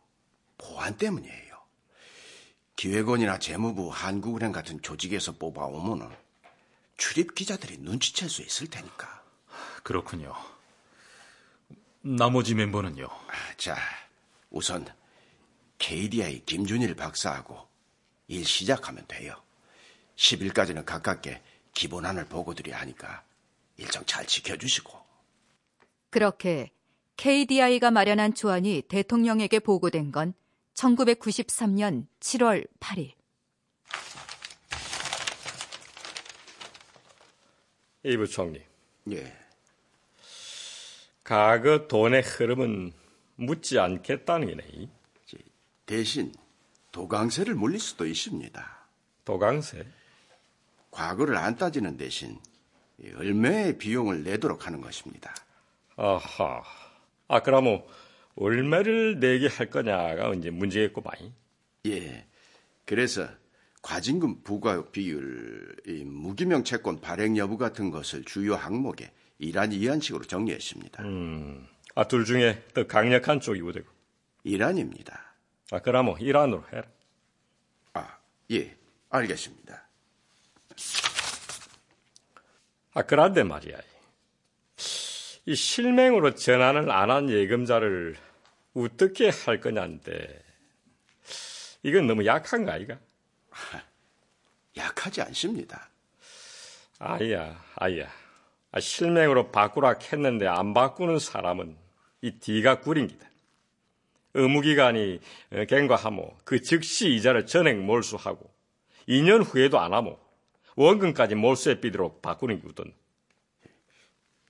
보안 0.57 0.97
때문이에요. 0.97 1.53
기획원이나 2.75 3.39
재무부, 3.39 3.89
한국은행 3.89 4.51
같은 4.51 4.81
조직에서 4.81 5.33
뽑아오면은 5.33 6.13
출입 6.97 7.35
기자들이 7.35 7.77
눈치챌 7.77 8.27
수 8.27 8.41
있을 8.41 8.67
테니까. 8.67 9.23
그렇군요. 9.83 10.35
나머지 12.01 12.53
멤버는요? 12.53 13.07
자, 13.57 13.77
우선 14.49 14.85
KDI 15.77 16.43
김준일 16.45 16.95
박사하고 16.95 17.67
일 18.27 18.45
시작하면 18.45 19.05
돼요. 19.07 19.41
10일까지는 20.17 20.85
가깝게 20.85 21.41
기본안을 21.73 22.25
보고드려야 22.25 22.79
하니까 22.81 23.23
일정 23.77 24.05
잘 24.05 24.27
지켜주시고. 24.27 25.01
그렇게 26.09 26.71
KDI가 27.17 27.91
마련한 27.91 28.33
초안이 28.33 28.83
대통령에게 28.87 29.59
보고된 29.59 30.11
건 30.11 30.33
1993년 30.73 32.07
7월 32.19 32.67
8일. 32.79 33.13
이 38.05 38.17
부총리, 38.17 38.61
예, 39.11 39.33
과거 41.23 41.87
돈의 41.87 42.21
흐름은 42.21 42.91
묻지 43.35 43.79
않겠다는 43.79 44.47
게네. 44.47 44.89
대신 45.85 46.33
도강세를 46.91 47.55
물릴 47.55 47.79
수도 47.79 48.05
있습니다. 48.05 48.87
도강세? 49.25 49.85
과거를 50.91 51.37
안 51.37 51.55
따지는 51.55 51.97
대신 51.97 52.39
얼마의 53.15 53.77
비용을 53.77 54.23
내도록 54.23 54.67
하는 54.67 54.81
것입니다. 54.81 55.33
아하. 55.95 56.82
아, 57.33 57.41
그러면 57.41 57.83
얼마를 58.35 59.19
내게 59.19 59.47
할 59.47 59.71
거냐가 59.71 60.35
이제 60.35 60.51
문제겠구만. 60.51 61.33
예. 61.87 62.27
그래서 62.85 63.27
과징금 63.81 64.43
부과 64.43 64.91
비율, 64.91 65.75
이 65.87 66.03
무기명 66.05 66.63
채권 66.63 67.01
발행 67.01 67.35
여부 67.37 67.57
같은 67.57 67.89
것을 67.89 68.23
주요 68.23 68.53
항목에 68.53 69.11
이란 69.39 69.71
이한 69.71 69.99
식으로 69.99 70.25
정리했습니다. 70.25 71.01
음, 71.03 71.67
아, 71.95 72.07
둘 72.07 72.23
중에 72.23 72.63
더 72.75 72.85
강력한 72.85 73.39
쪽이 73.39 73.61
어디고? 73.61 73.89
이란입니다. 74.43 75.35
아, 75.71 75.79
그러면 75.79 76.19
이란으로 76.19 76.63
해라. 76.71 76.83
아, 77.93 78.15
예. 78.51 78.77
알겠습니다. 79.09 79.87
아, 82.93 83.01
그런데 83.01 83.41
말이야. 83.41 83.79
이 85.45 85.55
실명으로 85.55 86.35
전환을 86.35 86.89
안 86.91 87.09
한 87.09 87.29
예금자를 87.29 88.15
어떻게 88.75 89.29
할 89.29 89.59
거냐인데, 89.59 90.41
이건 91.83 92.07
너무 92.07 92.25
약한가, 92.25 92.73
아이가? 92.73 92.97
약하지 94.77 95.21
않습니다. 95.21 95.89
아야, 96.99 97.61
아야. 97.75 98.07
아, 98.71 98.79
실명으로 98.79 99.51
바꾸라 99.51 99.95
했는데 100.01 100.47
안 100.47 100.73
바꾸는 100.73 101.19
사람은 101.19 101.75
이 102.21 102.31
뒤가 102.39 102.79
구린 102.79 103.07
기다. 103.07 103.27
의무기간이 104.33 105.19
어, 105.51 105.65
갱과하모 105.65 106.37
그 106.43 106.61
즉시 106.61 107.13
이자를 107.13 107.45
전액 107.45 107.77
몰수하고 107.77 108.49
2년 109.07 109.43
후에도 109.45 109.79
안 109.79 109.93
하모 109.93 110.17
원금까지 110.75 111.35
몰수해 111.35 111.79
삐도록 111.81 112.21
바꾸는 112.23 112.61
기거든. 112.61 112.91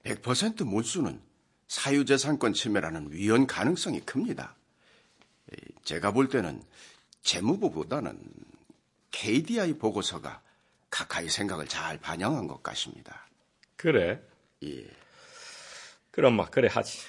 100% 0.04 0.66
몰수는 0.66 1.22
사유재산권 1.68 2.54
침해라는 2.54 3.12
위헌 3.12 3.48
가능성이 3.48 4.02
큽니다. 4.02 4.56
제가 5.84 6.12
볼 6.12 6.30
때는 6.30 6.64
재무부보다는 7.22 8.20
KDI 9.12 9.74
보고서가 9.74 10.42
가까이 10.90 11.30
생각을 11.30 11.68
잘 11.68 11.98
반영한 12.00 12.48
것 12.48 12.62
같습니다. 12.64 13.28
그래? 13.76 14.22
예. 14.64 14.88
그럼 16.12 16.36
막 16.36 16.52
그래 16.52 16.68
하지. 16.72 17.00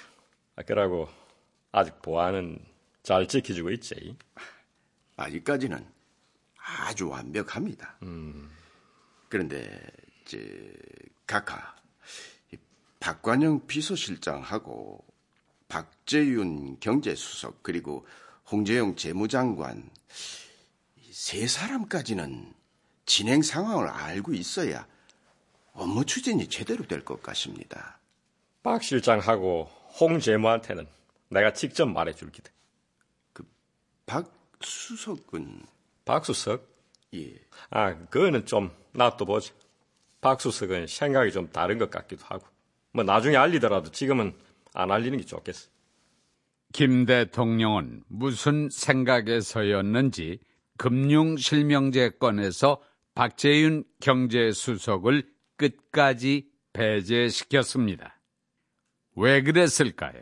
아, 0.55 0.63
그러고 0.63 1.09
아직 1.71 2.01
보안은 2.01 2.59
잘 3.03 3.27
지켜주고 3.27 3.71
있지. 3.71 4.17
아직까지는 5.17 5.85
아주 6.57 7.09
완벽합니다. 7.09 7.99
그런데 9.29 9.79
제 10.25 10.73
각하 11.27 11.75
박관영 13.05 13.67
비서실장하고 13.67 15.05
박재윤 15.67 16.79
경제수석 16.79 17.61
그리고 17.61 18.07
홍재용 18.51 18.95
재무장관 18.95 19.91
세 21.11 21.45
사람까지는 21.45 22.51
진행 23.05 23.43
상황을 23.43 23.89
알고 23.89 24.33
있어야 24.33 24.87
업무 25.73 26.03
추진이 26.03 26.47
제대로 26.47 26.87
될 26.87 27.05
것 27.05 27.21
같습니다. 27.21 27.99
박 28.63 28.81
실장하고 28.81 29.65
홍 29.99 30.19
재무한테는 30.19 30.87
내가 31.29 31.53
직접 31.53 31.85
말해줄 31.85 32.31
기다. 32.31 32.49
박 34.07 34.33
수석은 34.61 35.63
박 36.05 36.25
수석? 36.25 36.67
예. 37.13 37.35
아, 37.69 37.93
그거는 38.07 38.47
좀 38.47 38.75
놔둬보자. 38.93 39.53
박 40.21 40.41
수석은 40.41 40.87
생각이 40.87 41.31
좀 41.31 41.51
다른 41.51 41.77
것 41.77 41.91
같기도 41.91 42.25
하고. 42.25 42.54
뭐 42.95 43.03
나중에 43.03 43.35
알리더라도 43.35 43.91
지금은 43.91 44.33
안 44.73 44.89
알리는 44.89 45.17
게 45.17 45.25
좋겠어. 45.25 45.67
김 46.71 47.05
대통령은 47.05 48.03
무슨 48.07 48.69
생각에서였는지 48.69 50.39
금융실명제 50.77 52.11
건에서 52.19 52.81
박재윤 53.13 53.83
경제수석을 53.99 55.23
끝까지 55.57 56.47
배제시켰습니다. 56.71 58.17
왜 59.17 59.41
그랬을까요? 59.41 60.21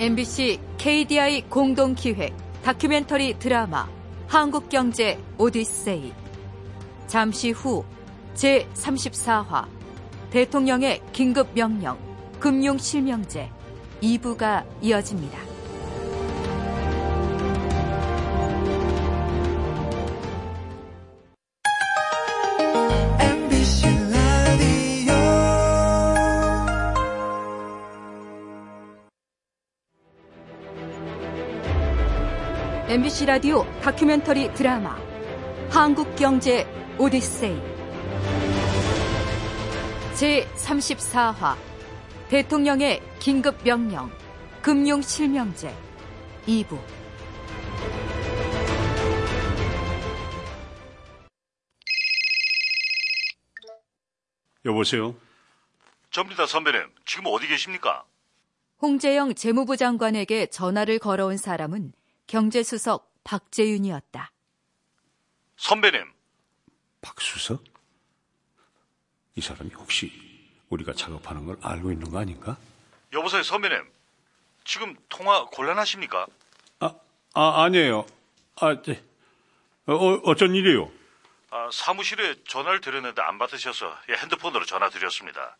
MBC 0.00 0.60
KDI 0.78 1.42
공동기획 1.48 2.32
다큐멘터리 2.62 3.38
드라마 3.38 3.97
한국경제 4.28 5.18
오디세이 5.38 6.12
잠시 7.06 7.50
후 7.50 7.82
제34화 8.34 9.66
대통령의 10.28 11.00
긴급명령 11.12 11.98
금융실명제 12.38 13.50
2부가 14.02 14.66
이어집니다. 14.82 15.47
MBC 33.08 33.24
라디오 33.24 33.64
다큐멘터리 33.80 34.52
드라마 34.52 34.94
한국 35.70 36.14
경제 36.14 36.66
오디세이 36.98 37.58
제34화 40.12 41.56
대통령의 42.28 43.00
긴급 43.18 43.64
명령 43.64 44.10
금융 44.60 45.00
실명제 45.00 45.74
2부 46.46 46.78
여보세요? 54.66 55.14
접니다, 56.10 56.44
선배님. 56.44 56.82
지금 57.06 57.24
어디 57.28 57.46
계십니까? 57.46 58.04
홍재영 58.82 59.34
재무부 59.34 59.78
장관에게 59.78 60.48
전화를 60.48 60.98
걸어온 60.98 61.38
사람은 61.38 61.92
경제수석 62.28 63.10
박재윤이었다. 63.24 64.30
선배님. 65.56 66.12
박수석? 67.00 67.64
이 69.34 69.40
사람이 69.40 69.70
혹시 69.74 70.12
우리가 70.68 70.92
작업하는 70.92 71.46
걸 71.46 71.56
알고 71.62 71.90
있는 71.90 72.10
거 72.10 72.18
아닌가? 72.18 72.58
여보세요, 73.14 73.42
선배님. 73.42 73.82
지금 74.64 74.94
통화 75.08 75.46
곤란하십니까? 75.46 76.26
아, 76.80 76.94
아 77.32 77.62
아니에요. 77.64 78.06
아, 78.56 78.82
네. 78.82 79.02
어, 79.86 79.94
어쩐 79.94 80.54
일이에요? 80.54 80.92
아, 81.50 81.70
사무실에 81.72 82.42
전화를 82.44 82.82
드렸는데 82.82 83.22
안 83.22 83.38
받으셔서 83.38 83.98
예, 84.10 84.14
핸드폰으로 84.16 84.66
전화 84.66 84.90
드렸습니다. 84.90 85.56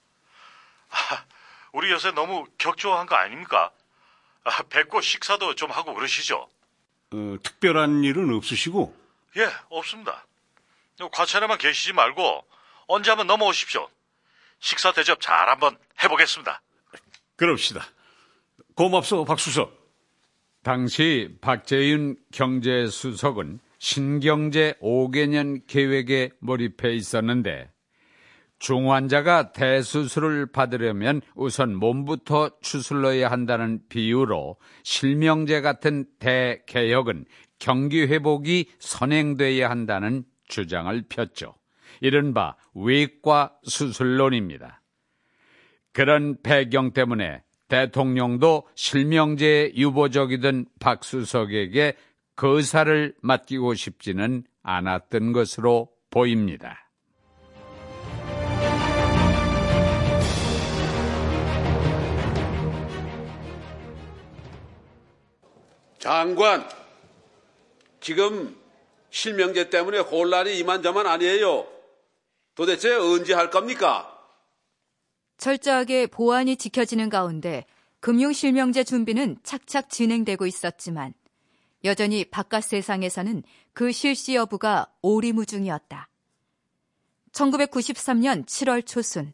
아, 0.91 1.25
우리 1.73 1.91
요새 1.91 2.11
너무 2.11 2.45
격조한 2.59 3.07
거 3.07 3.15
아닙니까? 3.17 3.71
아, 4.45 4.63
뵙고 4.65 5.01
식사도 5.01 5.55
좀 5.55 5.71
하고 5.71 5.95
그러시죠? 5.95 6.47
어, 7.13 7.37
특별한 7.43 8.05
일은 8.05 8.35
없으시고? 8.35 8.95
예, 9.37 9.49
없습니다. 9.71 10.27
과찬에만 11.13 11.59
계시지 11.59 11.93
말고 11.93 12.45
언제 12.87 13.11
한번 13.11 13.27
넘어오십시오. 13.27 13.89
식사 14.61 14.93
대접 14.93 15.21
잘 15.21 15.49
한번 15.49 15.79
해보겠습니다. 16.03 16.61
그럽시다. 17.37 17.87
고맙소, 18.75 19.25
박수석. 19.25 19.79
당시 20.63 21.37
박재윤 21.41 22.17
경제수석은 22.33 23.61
신경제 23.79 24.75
5개년 24.83 25.63
계획에 25.67 26.31
몰입해 26.41 26.95
있었는데 26.95 27.71
중환자가 28.59 29.53
대수술을 29.53 30.47
받으려면 30.47 31.21
우선 31.35 31.75
몸부터 31.75 32.51
추슬러야 32.61 33.31
한다는 33.31 33.81
비유로 33.89 34.57
실명제 34.83 35.61
같은 35.61 36.07
대개혁은 36.19 37.25
경기 37.59 38.03
회복이 38.03 38.71
선행돼야 38.79 39.71
한다는 39.71 40.25
주장을 40.49 41.03
폈죠. 41.09 41.55
이른바 42.01 42.57
외과 42.75 43.57
수술론입니다. 43.65 44.83
그런 45.93 46.41
배경 46.43 46.93
때문에 46.93 47.43
대통령도 47.69 48.67
실명제에 48.75 49.73
유보적이던 49.75 50.67
박수석에게 50.81 51.97
거사를 52.37 53.15
맡기고 53.21 53.75
싶지는 53.75 54.45
않았던 54.63 55.33
것으로 55.33 55.91
보입니다. 56.11 56.88
장관, 65.99 66.69
지금 68.01 68.57
실명제 69.11 69.69
때문에 69.71 69.99
혼란이 69.99 70.59
이만저만 70.59 71.07
아니에요. 71.07 71.67
도대체 72.55 72.95
언제 72.95 73.35
할 73.35 73.51
겁니까? 73.51 74.15
철저하게 75.39 76.07
보안이 76.07 76.57
지켜지는 76.57 77.09
가운데 77.09 77.65
금융실명제 78.01 78.85
준비는 78.85 79.39
착착 79.43 79.91
진행되고 79.91 80.47
있었지만 80.47 81.15
여전히 81.85 82.25
바깥 82.25 82.65
세상에서는 82.65 83.43
그 83.73 83.93
실시 83.93 84.35
여부가 84.35 84.87
오리무중이었다. 85.03 86.09
1993년 87.33 88.45
7월 88.47 88.85
초순 88.85 89.33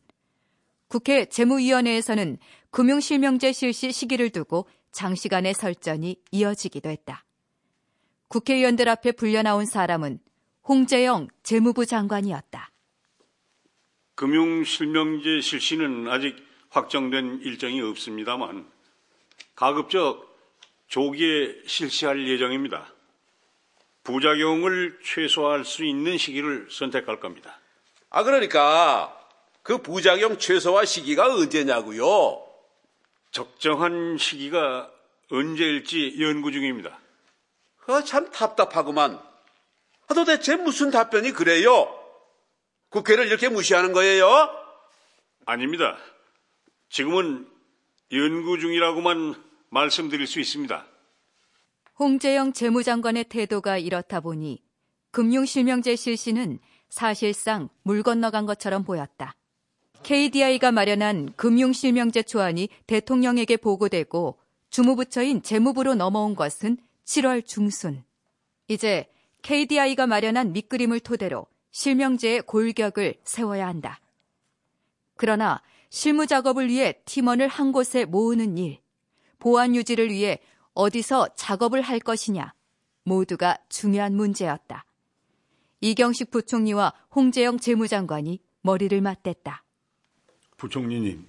국회 0.89 1.25
재무위원회에서는 1.25 2.39
금융실명제 2.71 3.53
실시 3.53 3.93
시기를 3.93 4.31
두고 4.31 4.67
장시간의 4.95 5.55
설전이 5.55 6.17
이어지기도 6.31 6.89
했다. 6.89 7.25
국회의원들 8.29 8.89
앞에 8.89 9.13
불려나온 9.13 9.67
사람은 9.67 10.19
홍재영 10.67 11.29
재무부 11.43 11.85
장관이었다. 11.85 12.71
금융실명제 14.15 15.41
실시는 15.43 16.09
아직 16.09 16.37
확정된 16.71 17.41
일정이 17.43 17.83
없습니다만 17.83 18.67
가급적 19.55 20.35
조기에 20.87 21.63
실시할 21.67 22.27
예정입니다. 22.27 22.93
부작용을 24.05 24.99
최소화할 25.03 25.65
수 25.65 25.85
있는 25.85 26.17
시기를 26.19 26.69
선택할 26.71 27.21
겁니다. 27.21 27.59
아, 28.11 28.23
그러니까 28.23 29.19
그 29.63 29.79
부작용 29.79 30.39
최소화 30.39 30.85
시기가 30.85 31.35
언제냐고요? 31.35 32.44
적정한 33.35 34.17
시기가 34.17 34.89
언제일지 35.29 36.15
연구 36.21 36.53
중입니다. 36.53 37.01
아, 37.89 38.01
참 38.05 38.31
답답하구만. 38.31 39.21
아, 40.07 40.15
도대체 40.15 40.55
무슨 40.55 40.93
답변이 40.93 41.33
그래요? 41.33 41.89
국회를 42.91 43.27
이렇게 43.27 43.49
무시하는 43.49 43.93
거예요? 43.93 44.49
아닙니다. 45.47 45.97
지금은 46.91 47.51
연구 48.13 48.61
중이라고만 48.61 49.35
말씀드릴 49.69 50.29
수 50.29 50.39
있습니다. 50.39 50.87
홍재영 51.99 52.53
재무장관의 52.53 53.25
태도가 53.25 53.79
이렇다 53.79 54.21
보니 54.21 54.63
금융실명제 55.11 55.97
실시는 55.97 56.61
사실상 56.89 57.69
물 57.83 58.05
건너간 58.05 58.47
것처럼 58.47 58.85
보였다. 58.85 59.35
KDI가 60.05 60.71
마련한 60.71 61.33
금융실명제 61.35 62.25
초안이 62.25 62.69
대통령에게 62.87 63.57
보고되고 63.57 64.39
주무부처인 64.69 65.43
재무부로 65.43 65.95
넘어온 65.95 66.35
것은 66.35 66.77
7월 67.07 67.47
중순. 67.47 68.05
이제 68.69 69.11
KDI가 69.41 70.07
마련한 70.07 70.53
밑그림을 70.53 71.01
토대로 71.01 71.47
실명제의 71.71 72.43
골격을 72.43 73.15
세워야 73.25 73.67
한다. 73.67 73.99
그러나 75.17 75.63
실무 75.89 76.27
작업을 76.27 76.69
위해 76.69 77.01
팀원을 77.07 77.49
한 77.49 77.73
곳에 77.73 78.05
모으는 78.05 78.59
일, 78.59 78.81
보안 79.39 79.75
유지를 79.75 80.11
위해 80.11 80.39
어디서 80.75 81.31
작업을 81.35 81.81
할 81.81 81.99
것이냐, 81.99 82.53
모두가 83.05 83.57
중요한 83.71 84.15
문제였다. 84.15 84.85
이경식 85.81 86.31
부총리와 86.31 86.93
홍재영 87.15 87.59
재무장관이 87.59 88.41
머리를 88.61 89.01
맞댔다. 89.01 89.64
부총리님, 90.65 91.29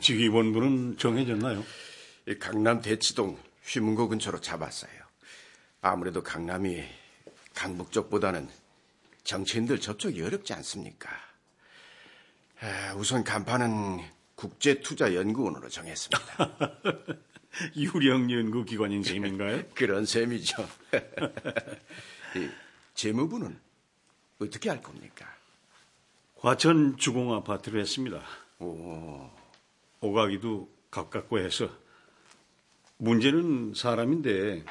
직위본부는 0.00 0.98
정해졌나요? 0.98 1.64
강남 2.40 2.82
대치동 2.82 3.38
휘문고 3.64 4.08
근처로 4.08 4.40
잡았어요. 4.40 4.90
아무래도 5.80 6.24
강남이 6.24 6.82
강북 7.54 7.92
쪽보다는 7.92 8.48
정치인들 9.22 9.80
접촉이 9.80 10.20
어렵지 10.20 10.52
않습니까? 10.54 11.08
우선 12.96 13.22
간판은 13.22 14.00
국제투자연구원으로 14.34 15.68
정했습니다. 15.68 16.80
유령 17.76 18.32
연구기관인 18.32 19.04
셈인가요? 19.04 19.62
그런 19.74 20.06
셈이죠. 20.06 20.68
재무부는 22.94 23.60
어떻게 24.40 24.70
할 24.70 24.82
겁니까? 24.82 25.40
과천 26.40 26.96
주공 26.96 27.34
아파트로 27.34 27.78
했습니다. 27.78 28.22
오. 28.60 29.30
오가기도 30.00 30.70
가깝고 30.90 31.38
해서 31.38 31.68
문제는 32.98 33.74
사람인데 33.74 34.64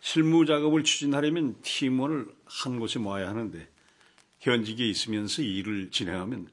실무 0.00 0.46
작업을 0.46 0.84
추진하려면 0.84 1.60
팀원을 1.62 2.28
한 2.44 2.78
곳에 2.78 2.98
모아야 2.98 3.28
하는데 3.28 3.68
현직에 4.40 4.86
있으면서 4.86 5.42
일을 5.42 5.90
진행하면 5.90 6.48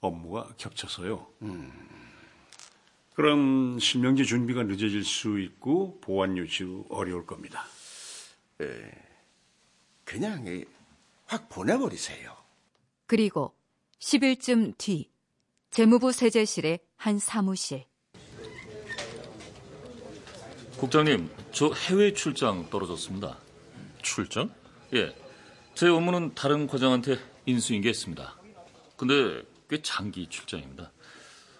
업무가 0.00 0.48
겹쳐서요. 0.56 1.26
음. 1.42 1.72
그럼 3.14 3.78
실명제 3.78 4.24
준비가 4.24 4.62
늦어질 4.62 5.04
수 5.04 5.38
있고 5.38 6.00
보안 6.00 6.36
유지도 6.38 6.86
어려울 6.88 7.26
겁니다. 7.26 7.64
에, 8.60 8.66
그냥 10.04 10.64
확 11.26 11.48
보내버리세요. 11.48 12.34
그리고 13.06 13.54
10일쯤 13.98 14.74
뒤 14.78 15.11
재무부 15.72 16.12
세제실의 16.12 16.80
한 16.96 17.18
사무실. 17.18 17.86
국장님, 20.76 21.30
저 21.50 21.72
해외 21.72 22.12
출장 22.12 22.68
떨어졌습니다. 22.68 23.38
출장? 24.02 24.52
예. 24.92 25.16
제 25.74 25.88
업무는 25.88 26.34
다른 26.34 26.66
과장한테 26.66 27.16
인수인계했습니다. 27.46 28.36
근데 28.98 29.42
꽤 29.70 29.80
장기 29.80 30.28
출장입니다. 30.28 30.92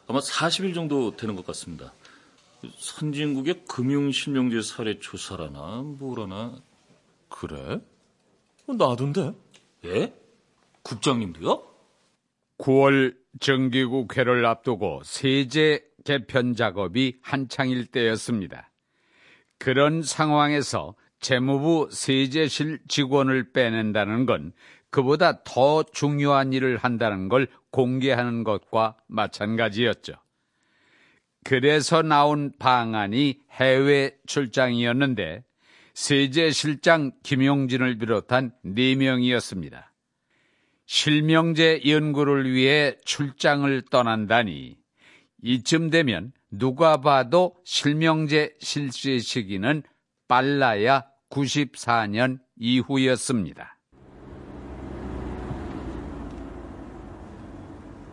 아마 0.07 0.20
40일 0.20 0.75
정도 0.75 1.16
되는 1.16 1.35
것 1.35 1.46
같습니다. 1.46 1.94
선진국의 2.77 3.64
금융실명제 3.66 4.61
사례 4.61 4.98
조사라나 4.98 5.85
뭐라나. 5.87 6.61
그래? 7.31 7.81
나던데? 8.66 9.33
예? 9.87 10.12
국장님도요? 10.83 11.71
9월 12.62 13.14
정기국회를 13.40 14.46
앞두고 14.46 15.03
세제 15.05 15.85
개편 16.05 16.55
작업이 16.55 17.18
한창일 17.20 17.87
때였습니다. 17.87 18.70
그런 19.59 20.03
상황에서 20.03 20.94
재무부 21.20 21.88
세제실 21.90 22.81
직원을 22.88 23.53
빼낸다는 23.53 24.27
건 24.27 24.53
그보다 24.90 25.42
더 25.42 25.83
중요한 25.83 26.53
일을 26.53 26.77
한다는 26.77 27.29
걸 27.29 27.48
공개하는 27.70 28.44
것과 28.44 28.96
마찬가지였죠. 29.09 30.14
그래서 31.44 32.03
나온 32.03 32.53
방안이 32.59 33.40
해외 33.51 34.16
출장이었는데 34.27 35.44
세제실장 35.94 37.12
김용진을 37.22 37.98
비롯한 37.98 38.53
4명이었습니다. 38.64 39.91
실명제 40.96 41.81
연구를 41.87 42.52
위해 42.52 42.98
출장을 43.07 43.81
떠난다니 43.90 44.76
이쯤 45.42 45.88
되면 45.88 46.35
누가 46.50 46.98
봐도 46.98 47.57
실명제 47.64 48.52
실시 48.61 49.18
시기는 49.20 49.85
빨라야 50.28 51.07
94년 51.31 52.40
이후였습니다. 52.59 53.78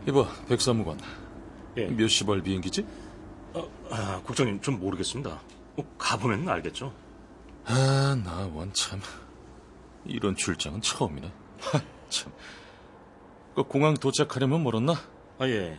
이봐, 0.08 0.46
백사무관. 0.48 0.98
예. 1.76 1.86
몇 1.88 2.08
시발 2.08 2.40
비행기지? 2.40 2.86
어, 3.52 3.70
아, 3.90 4.22
국장님, 4.24 4.62
좀 4.62 4.80
모르겠습니다. 4.80 5.38
어, 5.76 5.82
가보면 5.98 6.48
알겠죠. 6.48 6.94
아, 7.66 8.18
나 8.24 8.46
원 8.54 8.72
참. 8.72 9.02
이런 10.06 10.34
출장은 10.34 10.80
처음이네. 10.80 11.30
하, 11.60 11.78
참. 12.08 12.32
그 13.54 13.62
공항 13.64 13.94
도착하려면 13.94 14.62
멀었나? 14.62 14.94
아, 15.38 15.46
예. 15.48 15.78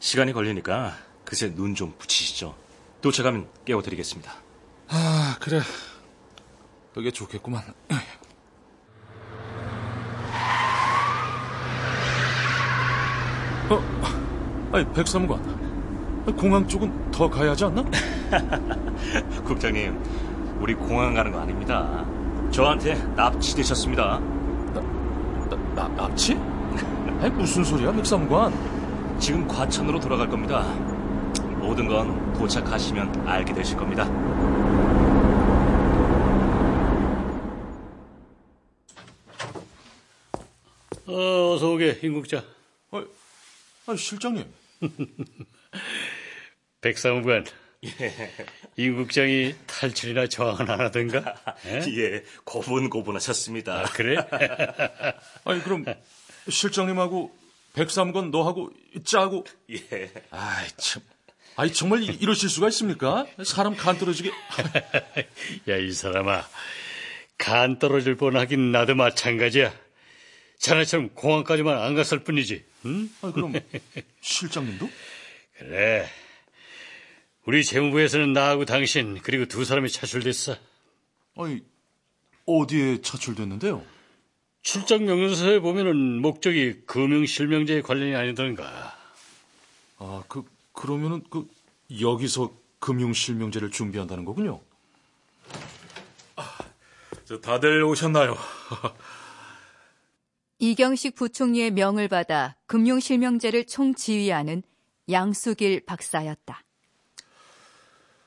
시간이 0.00 0.32
걸리니까 0.32 0.96
그새 1.24 1.54
눈 1.54 1.74
좀 1.74 1.94
붙이시죠. 1.98 2.54
도착하면 3.00 3.48
깨워드리겠습니다. 3.64 4.32
아, 4.88 5.36
그래. 5.40 5.60
그게 6.94 7.10
좋겠구만. 7.10 7.62
어, 13.70 13.80
아니, 14.72 14.92
백사무관. 14.92 15.60
공항 16.36 16.66
쪽은 16.66 17.10
더 17.10 17.28
가야 17.28 17.50
하지 17.50 17.64
않나? 17.64 17.84
국장님, 19.44 19.98
우리 20.60 20.74
공항 20.74 21.14
가는 21.14 21.30
거 21.32 21.40
아닙니다. 21.40 22.04
저한테 22.50 22.94
납치되셨습니다. 23.16 24.18
나, 24.74 25.56
나, 25.74 25.88
납치? 25.88 26.34
아니, 27.20 27.30
무슨 27.30 27.64
소리야, 27.64 27.92
백사무관? 27.92 29.18
지금 29.18 29.46
과천으로 29.46 30.00
돌아갈 30.00 30.28
겁니다. 30.28 30.62
모든 31.58 31.86
건 31.86 32.32
도착하시면 32.32 33.28
알게 33.28 33.52
되실 33.52 33.76
겁니다. 33.76 34.04
어, 41.06 41.52
어서 41.54 41.72
오게, 41.72 41.98
임국자. 42.02 42.44
아, 42.92 43.04
아 43.86 43.96
실장님. 43.96 44.44
백사무관. 46.80 47.44
예. 47.84 47.90
임국장이 48.76 49.54
탈출이나 49.66 50.28
저항은 50.28 50.70
안 50.70 50.80
하던가? 50.80 51.34
예, 51.66 51.80
예 51.96 52.24
고분고분하셨습니다. 52.44 53.80
아, 53.80 53.84
그래? 53.84 54.16
아니, 55.44 55.62
그럼 55.62 55.84
실장님하고 56.50 57.36
백삼건 57.74 58.30
너하고 58.30 58.70
짜고. 59.04 59.46
예. 59.70 60.12
아이, 60.30 60.68
참. 60.76 61.02
아이, 61.56 61.72
정말 61.72 62.02
이러실 62.02 62.48
수가 62.48 62.68
있습니까? 62.68 63.26
사람 63.44 63.76
간 63.76 63.98
떨어지게. 63.98 64.30
야, 65.68 65.76
이 65.76 65.92
사람아. 65.92 66.46
간 67.38 67.78
떨어질 67.78 68.16
뻔하긴 68.16 68.72
나도 68.72 68.94
마찬가지야. 68.94 69.72
자네처럼 70.58 71.10
공항까지만 71.14 71.80
안 71.80 71.94
갔을 71.94 72.20
뿐이지. 72.20 72.64
응? 72.86 73.10
아, 73.22 73.32
그럼 73.32 73.54
실장님도? 74.20 74.88
그래. 75.58 76.08
우리 77.44 77.64
재무부에서는 77.64 78.32
나하고 78.32 78.64
당신 78.64 79.18
그리고 79.22 79.46
두 79.46 79.64
사람이 79.64 79.90
차출됐어. 79.90 80.56
아니 81.36 81.62
어디에 82.46 83.00
차출됐는데요? 83.00 83.84
출장 84.62 85.04
명령서에 85.04 85.60
보면은 85.60 86.20
목적이 86.20 86.82
금융 86.86 87.24
실명제에 87.26 87.80
관련이 87.80 88.14
아니던가. 88.14 88.96
아, 89.98 90.22
그 90.28 90.44
그러면은 90.72 91.22
그 91.30 91.46
여기서 92.00 92.52
금융 92.78 93.12
실명제를 93.12 93.70
준비한다는 93.70 94.24
거군요. 94.24 94.60
아, 96.36 96.58
저 97.24 97.40
다들 97.40 97.82
오셨나요? 97.84 98.36
이경식 100.58 101.14
부총리의 101.14 101.70
명을 101.70 102.08
받아 102.08 102.56
금융 102.66 103.00
실명제를 103.00 103.66
총지휘하는 103.66 104.62
양수길 105.10 105.86
박사였다. 105.86 106.62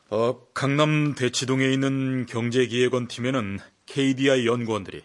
어, 0.09 0.45
강남 0.53 1.15
대치동에 1.15 1.71
있는 1.71 2.25
경제기획원 2.25 3.07
팀에는 3.07 3.59
KDI 3.85 4.45
연구원들이, 4.45 5.01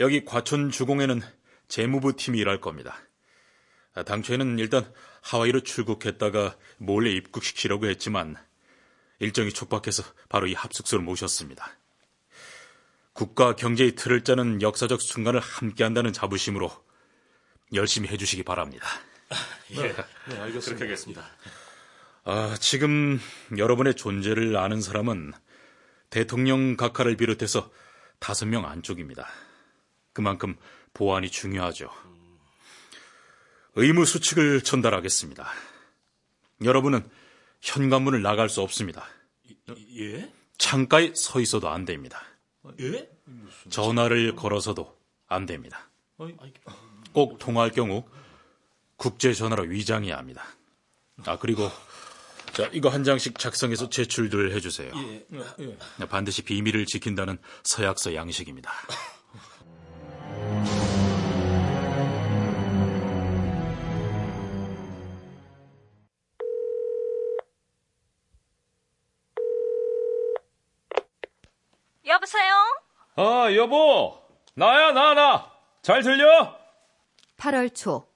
여기 0.00 0.24
과천 0.24 0.70
주공에는 0.70 1.20
재무부 1.68 2.16
팀이 2.16 2.38
일할 2.38 2.60
겁니다. 2.60 2.96
아, 3.94 4.02
당초에는 4.02 4.58
일단 4.58 4.90
하와이로 5.20 5.60
출국했다가 5.60 6.56
몰래 6.78 7.10
입국시키려고 7.10 7.86
했지만 7.86 8.36
일정이 9.18 9.52
촉박해서 9.52 10.02
바로 10.30 10.46
이 10.46 10.54
합숙소를 10.54 11.04
모셨습니다. 11.04 11.76
국가 13.12 13.54
경제의 13.54 13.94
틀을 13.94 14.24
짜는 14.24 14.62
역사적 14.62 15.02
순간을 15.02 15.40
함께한다는 15.40 16.14
자부심으로 16.14 16.70
열심히 17.74 18.08
해주시기 18.08 18.42
바랍니다. 18.42 18.86
예, 19.72 19.82
네, 19.82 20.38
알겠습니다. 20.38 20.60
그렇게 20.64 20.84
하겠습니다. 20.84 21.30
아, 22.24 22.56
지금 22.58 23.20
여러분의 23.56 23.94
존재를 23.96 24.56
아는 24.56 24.80
사람은 24.80 25.34
대통령 26.08 26.76
각하를 26.76 27.16
비롯해서 27.16 27.70
다섯 28.18 28.46
명 28.46 28.64
안쪽입니다. 28.64 29.28
그만큼 30.20 30.54
보안이 30.92 31.30
중요하죠. 31.30 31.90
의무 33.74 34.04
수칙을 34.04 34.62
전달하겠습니다. 34.62 35.48
여러분은 36.62 37.08
현관문을 37.62 38.20
나갈 38.20 38.50
수 38.50 38.60
없습니다. 38.60 39.06
예? 39.96 40.30
창가에 40.58 41.14
서 41.14 41.40
있어도 41.40 41.70
안 41.70 41.86
됩니다. 41.86 42.22
예? 42.80 43.08
전화를 43.70 44.36
걸어서도 44.36 44.94
안 45.26 45.46
됩니다. 45.46 45.88
꼭 47.14 47.38
통화할 47.38 47.70
경우 47.70 48.04
국제 48.96 49.32
전화로 49.32 49.62
위장해야 49.62 50.18
합니다. 50.18 50.44
아 51.24 51.38
그리고 51.38 51.70
자 52.52 52.68
이거 52.74 52.90
한 52.90 53.04
장씩 53.04 53.38
작성해서 53.38 53.88
제출들 53.88 54.52
해주세요. 54.52 54.92
예, 54.94 55.26
예. 55.60 56.06
반드시 56.06 56.42
비밀을 56.42 56.84
지킨다는 56.84 57.38
서약서 57.62 58.14
양식입니다. 58.14 58.70
여보세요? 72.06 72.54
아, 73.16 73.54
여보. 73.54 74.20
나야, 74.54 74.92
나, 74.92 75.14
나. 75.14 75.52
잘 75.82 76.02
들려? 76.02 76.58
8월 77.38 77.74
초 77.74 78.06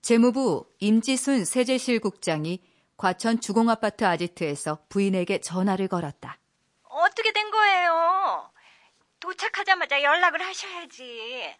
재무부 0.00 0.66
임지순 0.80 1.44
세제실 1.44 2.00
국장이 2.00 2.62
과천 2.96 3.40
주공아파트 3.40 4.04
아지트에서 4.04 4.78
부인에게 4.88 5.40
전화를 5.40 5.88
걸었다. 5.88 6.38
어떻게 6.84 7.32
된 7.32 7.50
거예요? 7.50 8.50
도착하자마자 9.20 10.02
연락을 10.02 10.40
하셔야지. 10.42 11.54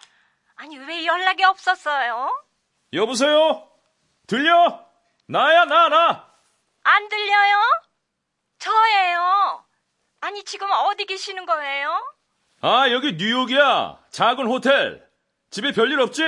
아니, 0.56 0.78
왜 0.78 1.04
연락이 1.06 1.42
없었어요? 1.44 2.30
여보세요? 2.92 3.68
들려? 4.26 4.84
나야, 5.26 5.64
나, 5.64 5.88
나. 5.88 6.32
안 6.84 7.08
들려요? 7.08 7.56
저예요. 8.58 9.64
아니, 10.20 10.44
지금 10.44 10.70
어디 10.70 11.04
계시는 11.06 11.44
거예요? 11.46 12.00
아, 12.60 12.88
여기 12.90 13.14
뉴욕이야. 13.14 13.98
작은 14.10 14.46
호텔. 14.46 15.06
집에 15.50 15.72
별일 15.72 16.00
없지? 16.00 16.22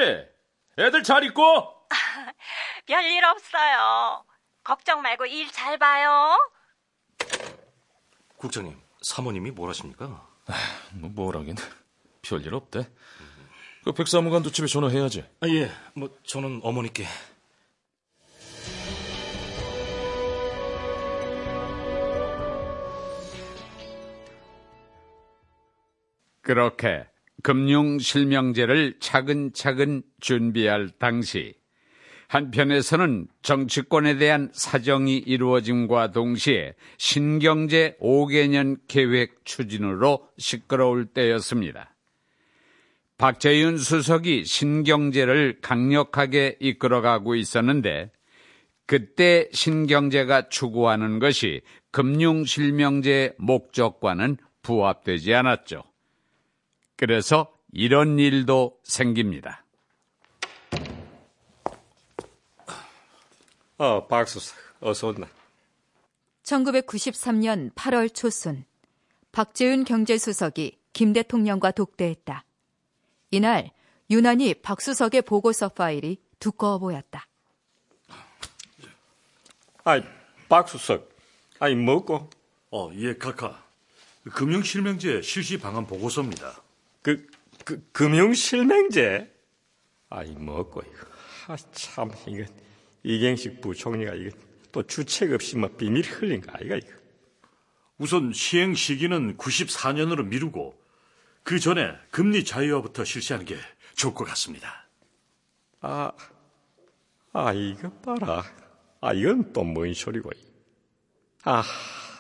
애들 0.79 1.03
잘 1.03 1.25
있고? 1.25 1.89
별일 2.87 3.25
없어요. 3.25 4.25
걱정 4.65 5.03
말고 5.03 5.27
일 5.27 5.51
잘 5.53 5.79
봐요. 5.79 6.39
국장님, 8.39 8.79
사모님이 9.03 9.53
뭘 9.53 9.71
하십니까? 9.71 10.07
뭐, 10.07 11.11
뭐라긴. 11.11 11.57
별일 12.23 12.55
없대. 12.55 12.91
그 13.87 13.93
백사무관도 13.93 14.51
집에 14.51 14.67
전화해야지. 14.67 15.23
아, 15.41 15.49
예. 15.49 15.71
뭐, 15.95 16.11
저는 16.25 16.59
어머니께. 16.65 17.05
그렇게 26.41 27.07
금융 27.45 28.01
실명제를 28.01 28.97
차근차근 28.99 30.03
준비할 30.19 30.89
당시 30.99 31.55
한편에서는 32.27 33.29
정치권에 33.43 34.17
대한 34.17 34.51
사정이 34.53 35.17
이루어짐과 35.19 36.11
동시에 36.11 36.75
신경제 36.99 37.97
5개년 38.01 38.81
계획 38.89 39.45
추진으로 39.45 40.29
시끄러울 40.39 41.07
때였습니다. 41.07 41.96
박재윤 43.19 43.79
수석이 43.79 44.45
신경제를 44.45 45.61
강력하게 45.63 46.59
이끌어가고 46.61 47.35
있었는데 47.35 48.11
그때 48.85 49.49
신경제가 49.53 50.49
추구하는 50.49 51.19
것이 51.19 51.63
금융실명제의 51.93 53.35
목적과는 53.39 54.37
부합되지 54.63 55.35
않았죠. 55.35 55.83
그래서 56.97 57.53
이런 57.73 58.19
일도 58.19 58.79
생깁니다. 58.85 59.65
어, 63.79 64.07
박수석, 64.07 64.57
어서 64.81 65.09
온나. 65.09 65.27
1993년 66.43 67.75
8월 67.75 68.15
초순, 68.15 68.65
박재윤 69.33 69.85
경제수석이 69.85 70.79
김 70.93 71.13
대통령과 71.13 71.73
독대했다. 71.73 72.46
이날 73.37 73.71
유난히 74.09 74.55
박수석의 74.55 75.23
보고서 75.23 75.69
파일이 75.69 76.17
두꺼워 76.41 76.79
보였다. 76.79 77.27
아이, 79.85 80.03
박수석, 80.49 81.11
아이, 81.59 81.75
뭐고? 81.75 82.31
어, 82.71 82.91
예, 82.95 83.15
카카. 83.15 83.63
금융실명제 84.33 85.21
실시 85.21 85.59
방안 85.59 85.87
보고서입니다. 85.87 86.63
그, 87.03 87.27
그, 87.65 87.87
금융실명제? 87.93 89.31
아이, 90.09 90.31
뭐고, 90.31 90.81
이거. 90.81 91.07
아, 91.49 91.57
참, 91.73 92.11
이거. 92.27 92.45
이경식 93.03 93.61
부총리가 93.61 94.15
이거 94.15 94.37
또 94.73 94.83
주책 94.83 95.33
없이 95.33 95.57
뭐 95.57 95.69
비밀 95.69 96.05
흘린 96.05 96.41
거 96.41 96.53
아이가, 96.55 96.77
이거. 96.77 96.89
우선 97.99 98.33
시행 98.33 98.75
시기는 98.75 99.37
94년으로 99.37 100.27
미루고, 100.27 100.86
그 101.47 101.61
전에 101.61 101.97
금리 102.11 102.45
자유화부터 102.45 103.05
실시하는 103.05 103.47
게 103.47 103.57
좋을 103.95 104.15
것 104.15 104.25
같습니다. 104.25 104.89
아, 105.81 106.11
아, 107.33 107.53
이거 107.53 107.89
봐라. 108.01 108.43
아, 109.01 109.13
이건 109.13 109.53
또 109.53 109.63
뭔 109.63 109.95
소리고. 109.95 110.33
아, 111.45 111.63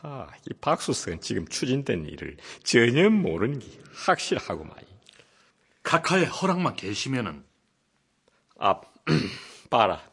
아, 0.02 0.28
이 0.48 0.54
박수석은 0.60 1.20
지금 1.22 1.44
추진된 1.48 2.06
일을 2.06 2.36
전혀 2.62 3.10
모르는 3.10 3.58
게 3.58 3.66
확실하고만. 3.94 4.76
카카의 5.82 6.26
허락만 6.26 6.76
계시면은. 6.76 7.44
아, 8.60 8.80
봐라. 9.70 10.08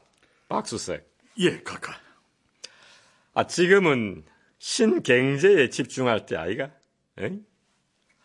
박수석. 0.50 1.02
예, 1.38 1.62
카카. 1.62 2.00
아, 3.36 3.46
지금은 3.46 4.26
신경제에 4.58 5.70
집중할 5.70 6.26
때 6.26 6.36
아이가? 6.36 6.72
응? 7.20 7.46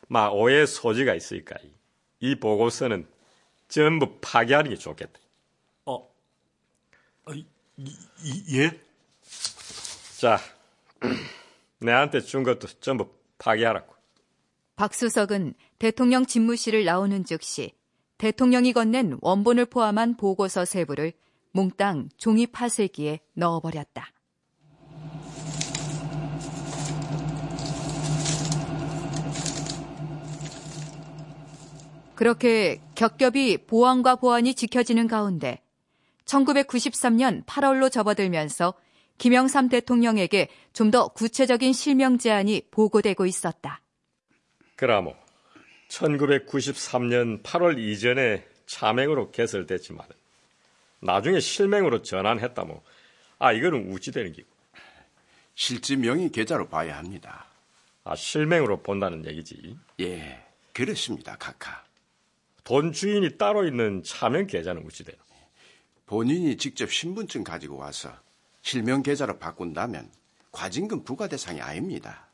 막 0.08 0.34
오해 0.34 0.66
소지가 0.66 1.14
있으니까 1.14 1.56
이 2.20 2.34
보고서는 2.34 3.06
전부 3.68 4.18
파기하는 4.20 4.70
게 4.70 4.76
좋겠다. 4.76 5.20
어, 5.84 5.94
어 5.94 7.32
이, 7.32 7.46
이, 7.76 8.58
예? 8.58 8.80
자, 10.18 10.38
내한테 11.78 12.20
준 12.20 12.42
것도 12.42 12.66
전부 12.80 13.08
파기하라고. 13.38 13.94
박수석은 14.76 15.54
대통령 15.78 16.26
집무실을 16.26 16.84
나오는 16.84 17.24
즉시 17.24 17.72
대통령이 18.16 18.72
건넨 18.72 19.18
원본을 19.20 19.66
포함한 19.66 20.16
보고서 20.16 20.64
세부를 20.64 21.12
몽땅 21.52 22.10
종이 22.16 22.46
파쇄기에 22.46 23.20
넣어버렸다. 23.34 24.12
그렇게 32.18 32.80
겹겹이 32.96 33.58
보안과 33.68 34.16
보안이 34.16 34.54
지켜지는 34.54 35.06
가운데 35.06 35.62
1993년 36.24 37.44
8월로 37.46 37.92
접어들면서 37.92 38.74
김영삼 39.18 39.68
대통령에게 39.68 40.48
좀 40.72 40.90
더 40.90 41.06
구체적인 41.06 41.72
실명 41.72 42.18
제안이 42.18 42.62
보고되고 42.72 43.24
있었다. 43.24 43.82
그라모 44.74 45.14
1993년 45.90 47.40
8월 47.44 47.78
이전에 47.78 48.44
차명으로 48.66 49.30
개설됐지만 49.30 50.04
나중에 50.98 51.38
실명으로 51.38 52.02
전환했다 52.02 52.64
뭐. 52.64 52.82
아 53.38 53.52
이거는 53.52 53.92
우찌되는 53.92 54.32
기고. 54.32 54.48
실제 55.54 55.94
명의 55.94 56.32
계좌로 56.32 56.66
봐야 56.68 56.98
합니다. 56.98 57.46
아 58.02 58.16
실명으로 58.16 58.82
본다는 58.82 59.24
얘기지. 59.24 59.76
예, 60.00 60.44
그렇습니다, 60.72 61.36
카카. 61.36 61.86
돈 62.68 62.92
주인이 62.92 63.38
따로 63.38 63.66
있는 63.66 64.02
차명 64.02 64.46
계좌는 64.46 64.82
우찌돼요. 64.84 65.16
본인이 66.04 66.58
직접 66.58 66.92
신분증 66.92 67.42
가지고 67.42 67.78
와서 67.78 68.12
실명 68.60 69.02
계좌로 69.02 69.38
바꾼다면 69.38 70.10
과징금 70.52 71.02
부과 71.02 71.28
대상이 71.28 71.62
아닙니다. 71.62 72.28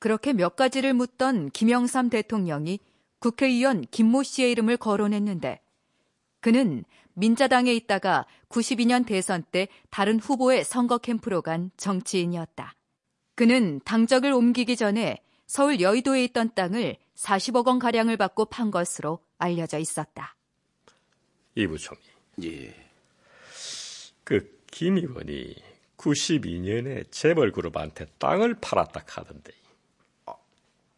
그렇게 0.00 0.32
몇 0.32 0.56
가지를 0.56 0.94
묻던 0.94 1.50
김영삼 1.50 2.10
대통령이 2.10 2.80
국회의원 3.20 3.84
김모 3.92 4.24
씨의 4.24 4.50
이름을 4.50 4.78
거론했는데 4.78 5.60
그는 6.40 6.82
민자당에 7.14 7.72
있다가 7.72 8.26
92년 8.48 9.06
대선 9.06 9.44
때 9.52 9.68
다른 9.90 10.18
후보의 10.18 10.64
선거 10.64 10.98
캠프로 10.98 11.40
간 11.40 11.70
정치인이었다. 11.76 12.74
그는 13.36 13.80
당적을 13.84 14.32
옮기기 14.32 14.74
전에 14.74 15.18
서울 15.46 15.80
여의도에 15.80 16.24
있던 16.24 16.50
땅을 16.56 16.96
40억 17.20 17.66
원 17.66 17.78
가량을 17.78 18.16
받고 18.16 18.46
판 18.46 18.70
것으로 18.70 19.20
알려져 19.38 19.78
있었다. 19.78 20.36
이 21.54 21.66
부총리. 21.66 22.00
예. 22.42 22.74
그 24.24 24.60
김 24.70 24.96
의원이 24.96 25.56
92년에 25.96 27.10
재벌그룹한테 27.10 28.06
땅을 28.18 28.56
팔았다 28.60 29.00
카던데. 29.04 29.52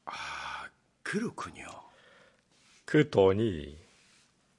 아, 0.05 0.69
그렇군요. 1.03 1.67
그 2.85 3.11
돈이 3.11 3.77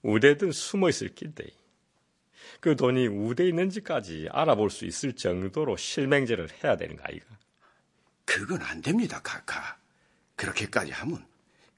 우대든 0.01 0.51
숨어 0.51 0.89
있을 0.89 1.14
낀데 1.16 1.45
그 2.59 2.76
돈이 2.76 3.07
우대에 3.07 3.47
있는지까지 3.49 4.28
알아볼 4.32 4.70
수 4.70 4.86
있을 4.86 5.16
정도로 5.16 5.78
실명제를 5.78 6.49
해야 6.64 6.76
되는 6.76 6.95
거 6.95 7.03
아이가? 7.05 7.26
그건 8.26 8.61
안 8.61 8.82
됩니다, 8.82 9.22
카카. 9.22 9.78
그렇게까지 10.36 10.91
하면 10.91 11.26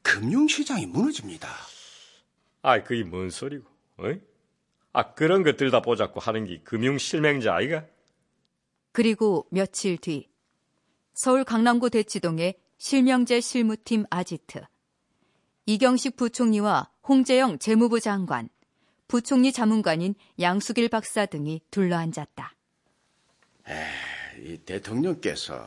금융시장이 0.05 0.85
무너집니다. 0.85 1.49
아, 2.61 2.83
그게 2.83 3.03
뭔 3.03 3.31
소리고? 3.31 3.67
어이? 3.97 4.19
아, 4.93 5.13
그런 5.13 5.43
것들 5.43 5.71
다 5.71 5.81
보자고 5.81 6.19
하는 6.19 6.45
게 6.45 6.59
금융실명제 6.59 7.49
아이가? 7.49 7.85
그리고 8.91 9.47
며칠 9.49 9.97
뒤 9.97 10.29
서울 11.13 11.43
강남구 11.43 11.89
대치동의 11.89 12.55
실명제 12.77 13.41
실무팀 13.41 14.05
아지트 14.09 14.61
이경식 15.65 16.15
부총리와 16.15 16.91
홍재영 17.07 17.57
재무부 17.57 17.99
장관, 17.99 18.47
부총리 19.07 19.51
자문관인 19.51 20.13
양수길 20.39 20.89
박사 20.89 21.25
등이 21.25 21.61
둘러앉았다. 21.71 22.55
에이, 23.67 24.53
이 24.53 24.57
대통령께서 24.59 25.65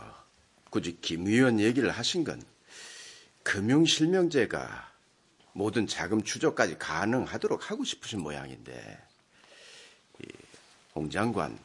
굳이 0.71 0.97
김 1.01 1.27
의원 1.27 1.59
얘기를 1.59 1.91
하신 1.91 2.23
건 2.23 2.41
금융실명제가 3.49 4.93
모든 5.55 5.87
자금 5.87 6.23
추적까지 6.23 6.77
가능하도록 6.77 7.71
하고 7.71 7.83
싶으신 7.83 8.21
모양인데 8.21 9.03
홍 10.95 11.09
장관 11.09 11.59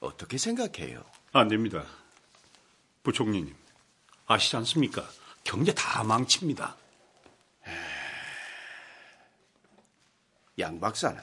어떻게 0.00 0.38
생각해요? 0.38 1.04
안 1.32 1.48
됩니다. 1.48 1.84
부총리님 3.02 3.54
아시지 4.26 4.56
않습니까? 4.56 5.06
경제 5.44 5.74
다 5.74 6.02
망칩니다. 6.02 6.76
양 10.60 10.80
박사는? 10.80 11.22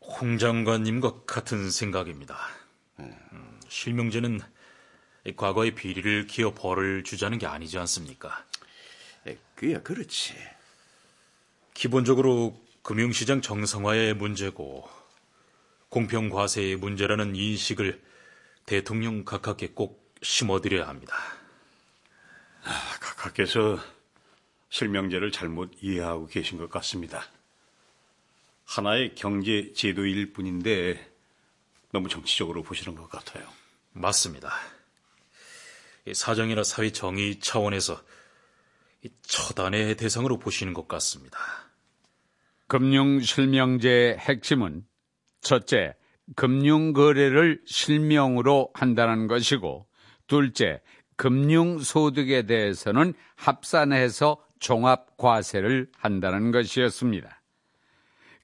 홍 0.00 0.38
장관님과 0.38 1.24
같은 1.26 1.70
생각입니다. 1.70 2.38
음, 2.98 3.60
실명제는 3.68 4.40
과거의 5.36 5.74
비리를 5.74 6.26
기어 6.28 6.54
벌을 6.54 7.04
주자는 7.04 7.38
게 7.38 7.46
아니지 7.46 7.78
않습니까? 7.78 8.46
그야 9.54 9.80
그렇지. 9.80 10.34
기본적으로 11.72 12.60
금융시장 12.82 13.40
정상화의 13.40 14.14
문제고 14.14 14.88
공평 15.88 16.30
과세의 16.30 16.76
문제라는 16.76 17.36
인식을 17.36 18.02
대통령 18.66 19.24
각하께 19.24 19.68
꼭 19.68 20.12
심어드려야 20.22 20.88
합니다. 20.88 21.14
아, 22.64 22.98
각하께서 23.00 23.78
실명제를 24.68 25.30
잘못 25.30 25.70
이해하고 25.80 26.26
계신 26.26 26.58
것 26.58 26.68
같습니다. 26.70 27.24
하나의 28.64 29.14
경제 29.14 29.72
제도일 29.74 30.32
뿐인데 30.32 31.12
너무 31.92 32.08
정치적으로 32.08 32.62
보시는 32.62 32.96
것 32.96 33.08
같아요. 33.10 33.46
맞습니다. 33.92 34.52
사정이나 36.12 36.64
사회 36.64 36.90
정의 36.90 37.38
차원에서 37.38 38.02
처단의 39.22 39.96
대상으로 39.96 40.38
보시는 40.38 40.74
것 40.74 40.88
같습니다. 40.88 41.38
금융 42.66 43.20
실명제의 43.20 44.16
핵심은 44.18 44.84
첫째, 45.40 45.94
금융 46.36 46.92
거래를 46.92 47.60
실명으로 47.66 48.70
한다는 48.74 49.26
것이고, 49.26 49.86
둘째, 50.26 50.80
금융 51.16 51.78
소득에 51.78 52.46
대해서는 52.46 53.14
합산해서 53.36 54.42
종합 54.58 55.16
과세를 55.16 55.88
한다는 55.98 56.52
것이었습니다. 56.52 57.42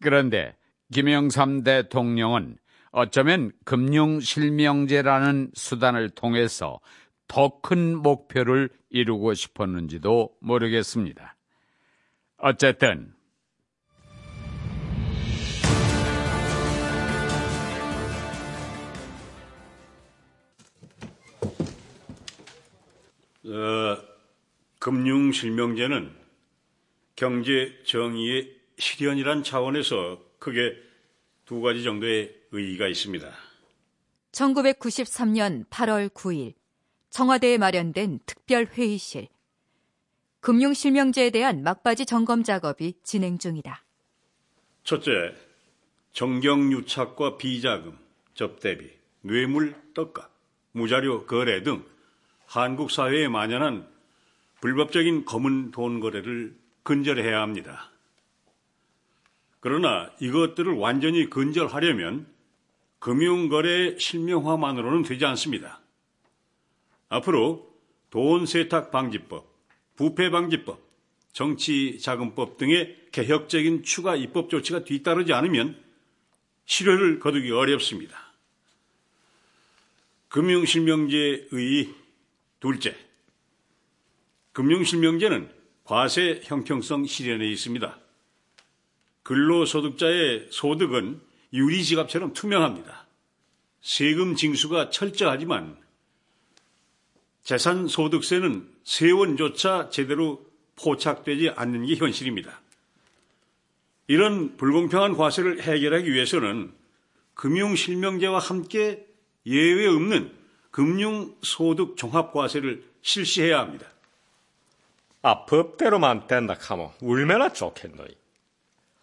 그런데 0.02 0.56
김영삼 0.92 1.62
대통령은 1.62 2.58
어쩌면 2.90 3.52
금융 3.64 4.20
실명제라는 4.20 5.50
수단을 5.54 6.10
통해서 6.10 6.80
더 7.28 7.60
큰 7.60 7.96
목표를 7.98 8.70
이루고 8.88 9.34
싶었는지도 9.34 10.34
모르겠습니다. 10.40 11.36
어쨌든 12.38 13.14
어, 23.44 23.98
금융실명제는 24.78 26.14
경제 27.16 27.82
정의의 27.84 28.56
실현이란 28.78 29.42
차원에서 29.42 30.20
크게 30.38 30.76
두 31.44 31.60
가지 31.60 31.82
정도의 31.82 32.34
의의가 32.52 32.86
있습니다. 32.88 33.30
1993년 34.32 35.66
8월 35.68 36.08
9일 36.10 36.54
청와대에 37.10 37.58
마련된 37.58 38.20
특별회의실. 38.26 39.28
금융실명제에 40.40 41.30
대한 41.30 41.62
막바지 41.62 42.06
점검 42.06 42.42
작업이 42.42 42.94
진행 43.02 43.38
중이다. 43.38 43.84
첫째, 44.84 45.34
정경유착과 46.12 47.36
비자금, 47.36 47.98
접대비, 48.34 48.90
뇌물 49.20 49.74
떡값, 49.94 50.30
무자료 50.72 51.26
거래 51.26 51.62
등 51.62 51.84
한국 52.46 52.90
사회에 52.90 53.28
만연한 53.28 53.88
불법적인 54.60 55.24
검은 55.24 55.70
돈 55.70 56.00
거래를 56.00 56.56
근절해야 56.82 57.40
합니다. 57.40 57.90
그러나 59.60 60.10
이것들을 60.20 60.72
완전히 60.74 61.28
근절하려면 61.28 62.26
금융거래 63.00 63.98
실명화만으로는 63.98 65.02
되지 65.02 65.24
않습니다. 65.26 65.80
앞으로 67.08 67.68
돈 68.10 68.46
세탁 68.46 68.90
방지법, 68.90 69.46
부패 69.96 70.30
방지법, 70.30 70.80
정치 71.32 71.98
자금법 72.00 72.56
등의 72.56 73.08
개혁적인 73.12 73.82
추가 73.82 74.16
입법 74.16 74.50
조치가 74.50 74.84
뒤따르지 74.84 75.32
않으면 75.32 75.82
실효를 76.64 77.18
거두기 77.18 77.50
어렵습니다. 77.50 78.32
금융실명제의 80.28 81.94
둘째, 82.60 82.96
금융실명제는 84.52 85.50
과세 85.84 86.40
형평성 86.44 87.06
실현에 87.06 87.46
있습니다. 87.48 87.98
근로소득자의 89.22 90.48
소득은 90.50 91.20
유리지갑처럼 91.52 92.34
투명합니다. 92.34 93.06
세금 93.80 94.34
징수가 94.34 94.90
철저하지만 94.90 95.78
재산 97.48 97.88
소득세는 97.88 98.68
세원조차 98.84 99.88
제대로 99.88 100.44
포착되지 100.76 101.52
않는 101.56 101.86
게 101.86 101.94
현실입니다. 101.94 102.60
이런 104.06 104.58
불공평한 104.58 105.16
과세를 105.16 105.62
해결하기 105.62 106.12
위해서는 106.12 106.70
금융실명제와 107.32 108.38
함께 108.38 109.06
예외 109.46 109.86
없는 109.86 110.30
금융소득 110.70 111.96
종합과세를 111.96 112.84
실시해야 113.00 113.60
합니다. 113.60 113.86
아, 115.22 115.46
법대로만 115.46 116.26
된다 116.26 116.54
하면 116.54 116.90
얼마나 117.02 117.50
좋겠노이. 117.50 118.14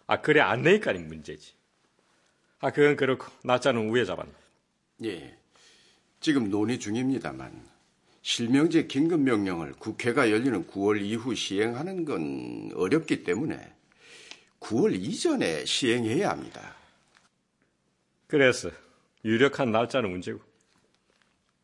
아, 0.06 0.20
그래 0.20 0.40
안 0.40 0.62
되니까니 0.62 1.00
문제지. 1.00 1.52
아, 2.60 2.70
그건 2.70 2.94
그렇고 2.94 3.26
낮자는 3.42 3.90
우회 3.90 4.04
잡았네. 4.04 4.32
예, 5.02 5.36
지금 6.20 6.48
논의 6.48 6.78
중입니다만 6.78 7.74
실명제 8.28 8.88
긴급명령을 8.88 9.74
국회가 9.74 10.32
열리는 10.32 10.66
9월 10.66 11.00
이후 11.00 11.36
시행하는 11.36 12.04
건 12.04 12.72
어렵기 12.74 13.22
때문에 13.22 13.72
9월 14.58 15.00
이전에 15.00 15.64
시행해야 15.64 16.30
합니다. 16.30 16.74
그래서 18.26 18.68
유력한 19.24 19.70
날짜는 19.70 20.10
문제고. 20.10 20.40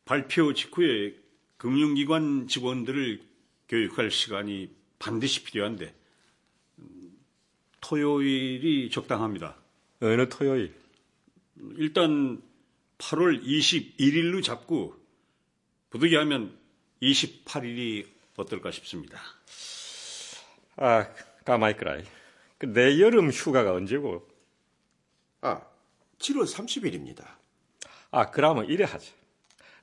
발표 0.05 0.55
직후에 0.55 1.17
금융기관 1.57 2.47
직원들을 2.47 3.21
교육할 3.69 4.13
시간이 4.13 4.71
반드시 5.01 5.43
필요한데 5.43 5.93
음, 6.79 7.19
토요일이 7.81 8.89
적당합니다. 8.89 9.57
어느 10.01 10.29
토요일? 10.29 10.73
일단 11.77 12.41
8월 12.99 13.43
21일로 13.43 14.45
잡고 14.45 15.02
부득이 15.93 16.17
하면 16.17 16.59
28일이 17.03 18.07
어떨까 18.37 18.71
싶습니다. 18.71 19.21
아, 20.77 21.07
가만히 21.45 21.73
있거라. 21.73 21.99
그내 22.57 22.99
여름 22.99 23.31
휴가가 23.31 23.75
언제고? 23.75 24.27
아, 25.43 25.61
7월 26.19 26.51
30일입니다. 26.51 27.27
아, 28.11 28.31
그러면 28.31 28.67
이래 28.67 28.85
하자. 28.85 29.05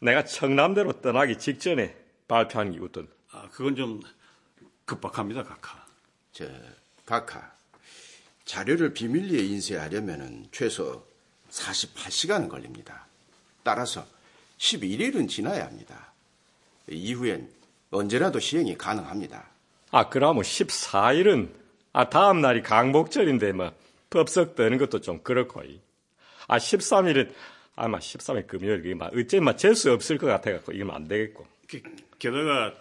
내가 0.01 0.25
청남대로 0.25 0.93
떠나기 1.01 1.37
직전에 1.37 1.95
발표하는 2.27 2.71
게 2.71 2.79
어떤? 2.83 3.07
아, 3.31 3.47
그건 3.51 3.75
좀 3.75 4.01
급박합니다, 4.85 5.43
각하. 5.43 5.85
저, 6.31 6.49
각하. 7.05 7.53
자료를 8.45 8.95
비밀리에 8.95 9.43
인쇄하려면 9.45 10.47
최소 10.51 11.05
48시간은 11.51 12.49
걸립니다. 12.49 13.05
따라서 13.61 14.07
11일은 14.59 15.27
지나야 15.27 15.65
합니다. 15.65 16.13
이후엔 16.89 17.49
언제라도 17.91 18.39
시행이 18.39 18.77
가능합니다. 18.77 19.47
아, 19.91 20.09
그러면 20.09 20.43
14일은 20.43 21.49
아, 21.93 22.09
다음 22.09 22.41
날이 22.41 22.61
강복절인데 22.61 23.53
뭐 23.53 23.71
법석 24.09 24.55
뜨는 24.55 24.77
것도 24.77 25.01
좀 25.01 25.23
그렇고. 25.23 25.63
아, 26.47 26.57
13일은 26.57 27.33
아마 27.75 27.97
13일 27.97 28.47
금요일 28.47 28.85
이게 28.85 28.93
막 28.93 29.11
어째 29.15 29.39
막 29.39 29.57
재수 29.57 29.91
없을 29.91 30.17
것 30.17 30.27
같아 30.27 30.51
갖고 30.51 30.71
이건 30.71 30.91
안 30.91 31.07
되겠고. 31.07 31.47
게, 31.67 31.81
게다가 32.19 32.73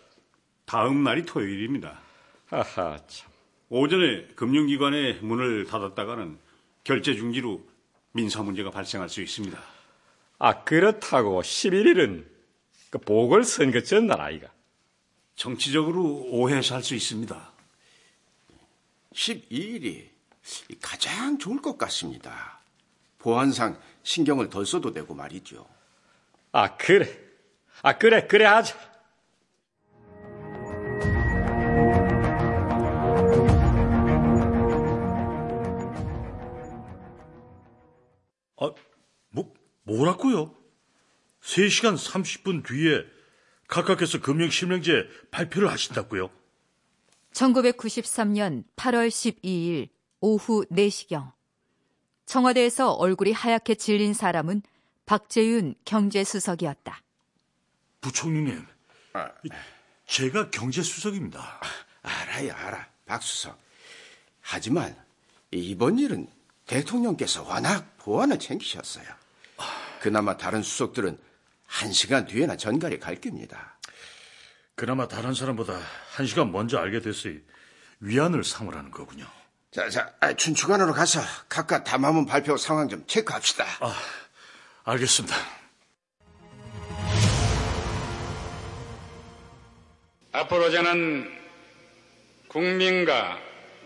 다음 0.67 1.05
날이 1.05 1.25
토요일입니다. 1.25 2.01
하하, 2.47 2.99
참. 3.07 3.31
오전에 3.71 4.27
금융기관의 4.35 5.21
문을 5.21 5.67
닫았다가는 5.67 6.39
결제 6.85 7.15
중지로 7.15 7.63
민사 8.13 8.43
문제가 8.43 8.71
발생할 8.71 9.09
수 9.09 9.23
있습니다. 9.23 9.78
아, 10.39 10.63
그렇다고 10.65 11.43
11일은 11.43 12.27
그 12.91 12.99
보궐선거 12.99 13.83
전날 13.83 14.21
아이가. 14.21 14.49
정치적으로 15.37 16.25
오해해서 16.31 16.75
할 16.75 16.83
수 16.83 16.95
있습니다. 16.95 17.53
12일이 19.15 20.09
가장 20.81 21.39
좋을 21.39 21.61
것 21.61 21.77
같습니다. 21.79 22.61
보안상 23.19 23.79
신경을 24.05 24.49
덜 24.49 24.65
써도 24.65 24.93
되고 24.93 25.15
말이죠. 25.15 25.67
아, 26.53 26.77
그래. 26.77 27.19
아, 27.83 27.99
그래, 27.99 28.27
그래 28.27 28.45
하자. 28.45 28.77
뭐, 39.89 39.97
뭐라고요? 39.97 40.55
3시간 41.43 41.97
30분 41.97 42.67
뒤에 42.67 43.05
각하께서 43.69 44.21
금융실명제 44.21 45.09
발표를 45.31 45.71
하신다고요? 45.71 46.31
1993년 47.33 48.65
8월 48.77 49.09
12일 49.09 49.89
오후 50.21 50.67
4시경 50.71 51.33
청와대에서 52.27 52.93
얼굴이 52.93 53.33
하얗게 53.33 53.77
질린 53.77 54.13
사람은 54.13 54.63
박재윤 55.07 55.75
경제수석이었다. 55.87 57.03
부총리님, 58.03 58.67
아, 59.15 59.31
제가 60.07 60.51
경제수석입니다. 60.51 61.61
알아요, 62.03 62.53
알아. 62.53 62.87
박수석. 63.07 63.59
하지만 64.43 64.95
이번 65.51 65.99
일은 65.99 66.29
대통령께서 66.67 67.43
워낙 67.45 67.97
보안을 67.99 68.39
챙기셨어요. 68.39 69.07
그나마 70.01 70.37
다른 70.37 70.63
수석들은 70.63 71.19
한 71.67 71.93
시간 71.93 72.27
뒤에나 72.27 72.57
전갈이 72.57 72.99
갈 72.99 73.21
겁니다. 73.21 73.79
그나마 74.75 75.09
다른 75.09 75.35
사람보다 75.35 75.79
한 76.13 76.27
시간 76.27 76.53
먼저 76.53 76.79
알게 76.79 77.01
됐으니 77.01 77.41
위안을 78.01 78.45
삼으라는 78.45 78.91
거군요. 78.91 79.27
자, 79.71 79.91
자, 79.91 80.15
아, 80.21 80.33
춘추관으로 80.33 80.93
가서 80.93 81.21
각각 81.49 81.85
담화문 81.85 82.27
발표 82.27 82.57
상황 82.57 82.89
좀 82.89 83.05
체크합시다. 83.07 83.65
아, 83.81 83.95
알겠습니다. 84.85 85.37
앞으로 90.33 90.71
저는 90.71 91.29
국민과 92.49 93.39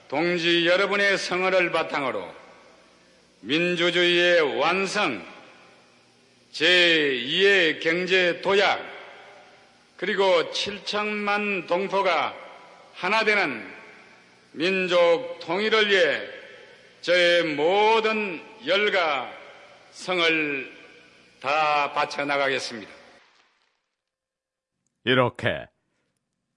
동지 0.09 0.67
여러분의 0.67 1.17
성원을 1.17 1.73
바탕으로 1.73 2.33
민주주의의 3.41 4.59
완성, 4.59 5.25
제2의 6.53 7.81
경제 7.81 8.41
도약, 8.43 8.79
그리고 9.97 10.25
7천만 10.51 11.67
동포가 11.67 12.35
하나 12.95 13.25
되는 13.25 13.67
민족 14.53 15.39
통일을 15.41 15.89
위해 15.89 16.21
저의 17.01 17.55
모든 17.55 18.41
열과 18.67 19.33
성을 19.93 20.73
다 21.41 21.93
바쳐 21.93 22.25
나가겠습니다. 22.25 22.91
이렇게 25.05 25.67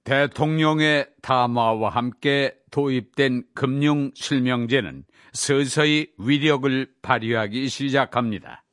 대통령의 0.03 1.07
담화와 1.21 1.89
함께 1.89 2.53
도입된 2.69 3.45
금융 3.55 4.11
실명제는 4.13 5.05
서서히 5.33 6.11
위력을 6.19 6.87
발휘하기 7.01 7.69
시작합니다. 7.69 8.64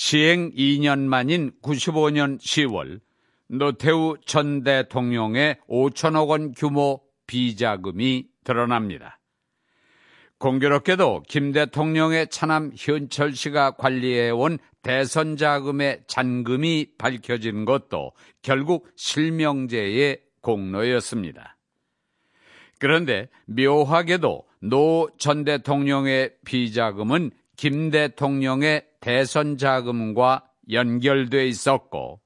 시행 0.00 0.52
2년 0.52 1.00
만인 1.00 1.50
95년 1.60 2.38
10월 2.38 3.00
노태우 3.48 4.14
전 4.24 4.62
대통령의 4.62 5.58
5천억 5.68 6.28
원 6.28 6.52
규모 6.52 7.02
비자금이 7.26 8.28
드러납니다. 8.44 9.18
공교롭게도 10.38 11.24
김 11.26 11.50
대통령의 11.50 12.28
차남 12.28 12.70
현철 12.76 13.34
씨가 13.34 13.72
관리해온 13.72 14.58
대선 14.82 15.36
자금의 15.36 16.02
잔금이 16.06 16.92
밝혀진 16.96 17.64
것도 17.64 18.12
결국 18.40 18.88
실명제의 18.94 20.20
공로였습니다. 20.42 21.56
그런데 22.78 23.28
묘하게도 23.46 24.46
노 24.60 25.08
전 25.18 25.42
대통령의 25.42 26.34
비자금은 26.44 27.32
김 27.56 27.90
대통령의 27.90 28.87
대선 29.00 29.56
자금과 29.56 30.44
연결돼 30.70 31.46
있었고 31.48 32.20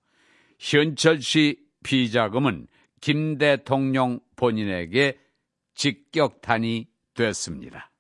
현철 0.59 1.21
씨 1.21 1.59
비자금은 1.83 2.67
김 3.01 3.37
대통령 3.39 4.21
본인에게 4.37 5.19
직격탄이 5.75 6.87
됐습니다. 7.15 7.91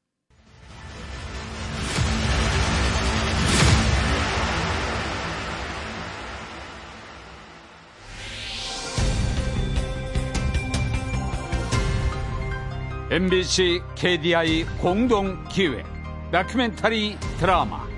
MBC 13.10 13.82
KDI 13.94 14.64
공동 14.80 15.44
기획 15.48 15.84
다큐멘터리 16.30 17.18
드라마 17.38 17.91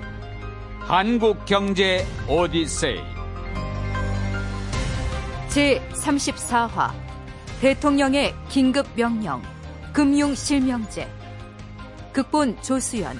한국 0.86 1.46
경제 1.46 2.06
오디세이. 2.28 3.00
제 5.48 5.80
34화 5.94 6.92
대통령의 7.62 8.34
긴급 8.50 8.86
명령 8.94 9.40
금융 9.94 10.34
실명제. 10.34 11.10
극본 12.12 12.60
조수연 12.60 13.18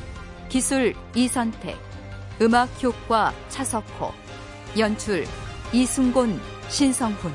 기술 0.50 0.94
이선택 1.14 1.78
음악 2.42 2.68
효과 2.82 3.32
차석호 3.48 4.12
연출 4.78 5.24
이순곤 5.72 6.38
신성훈 6.68 7.32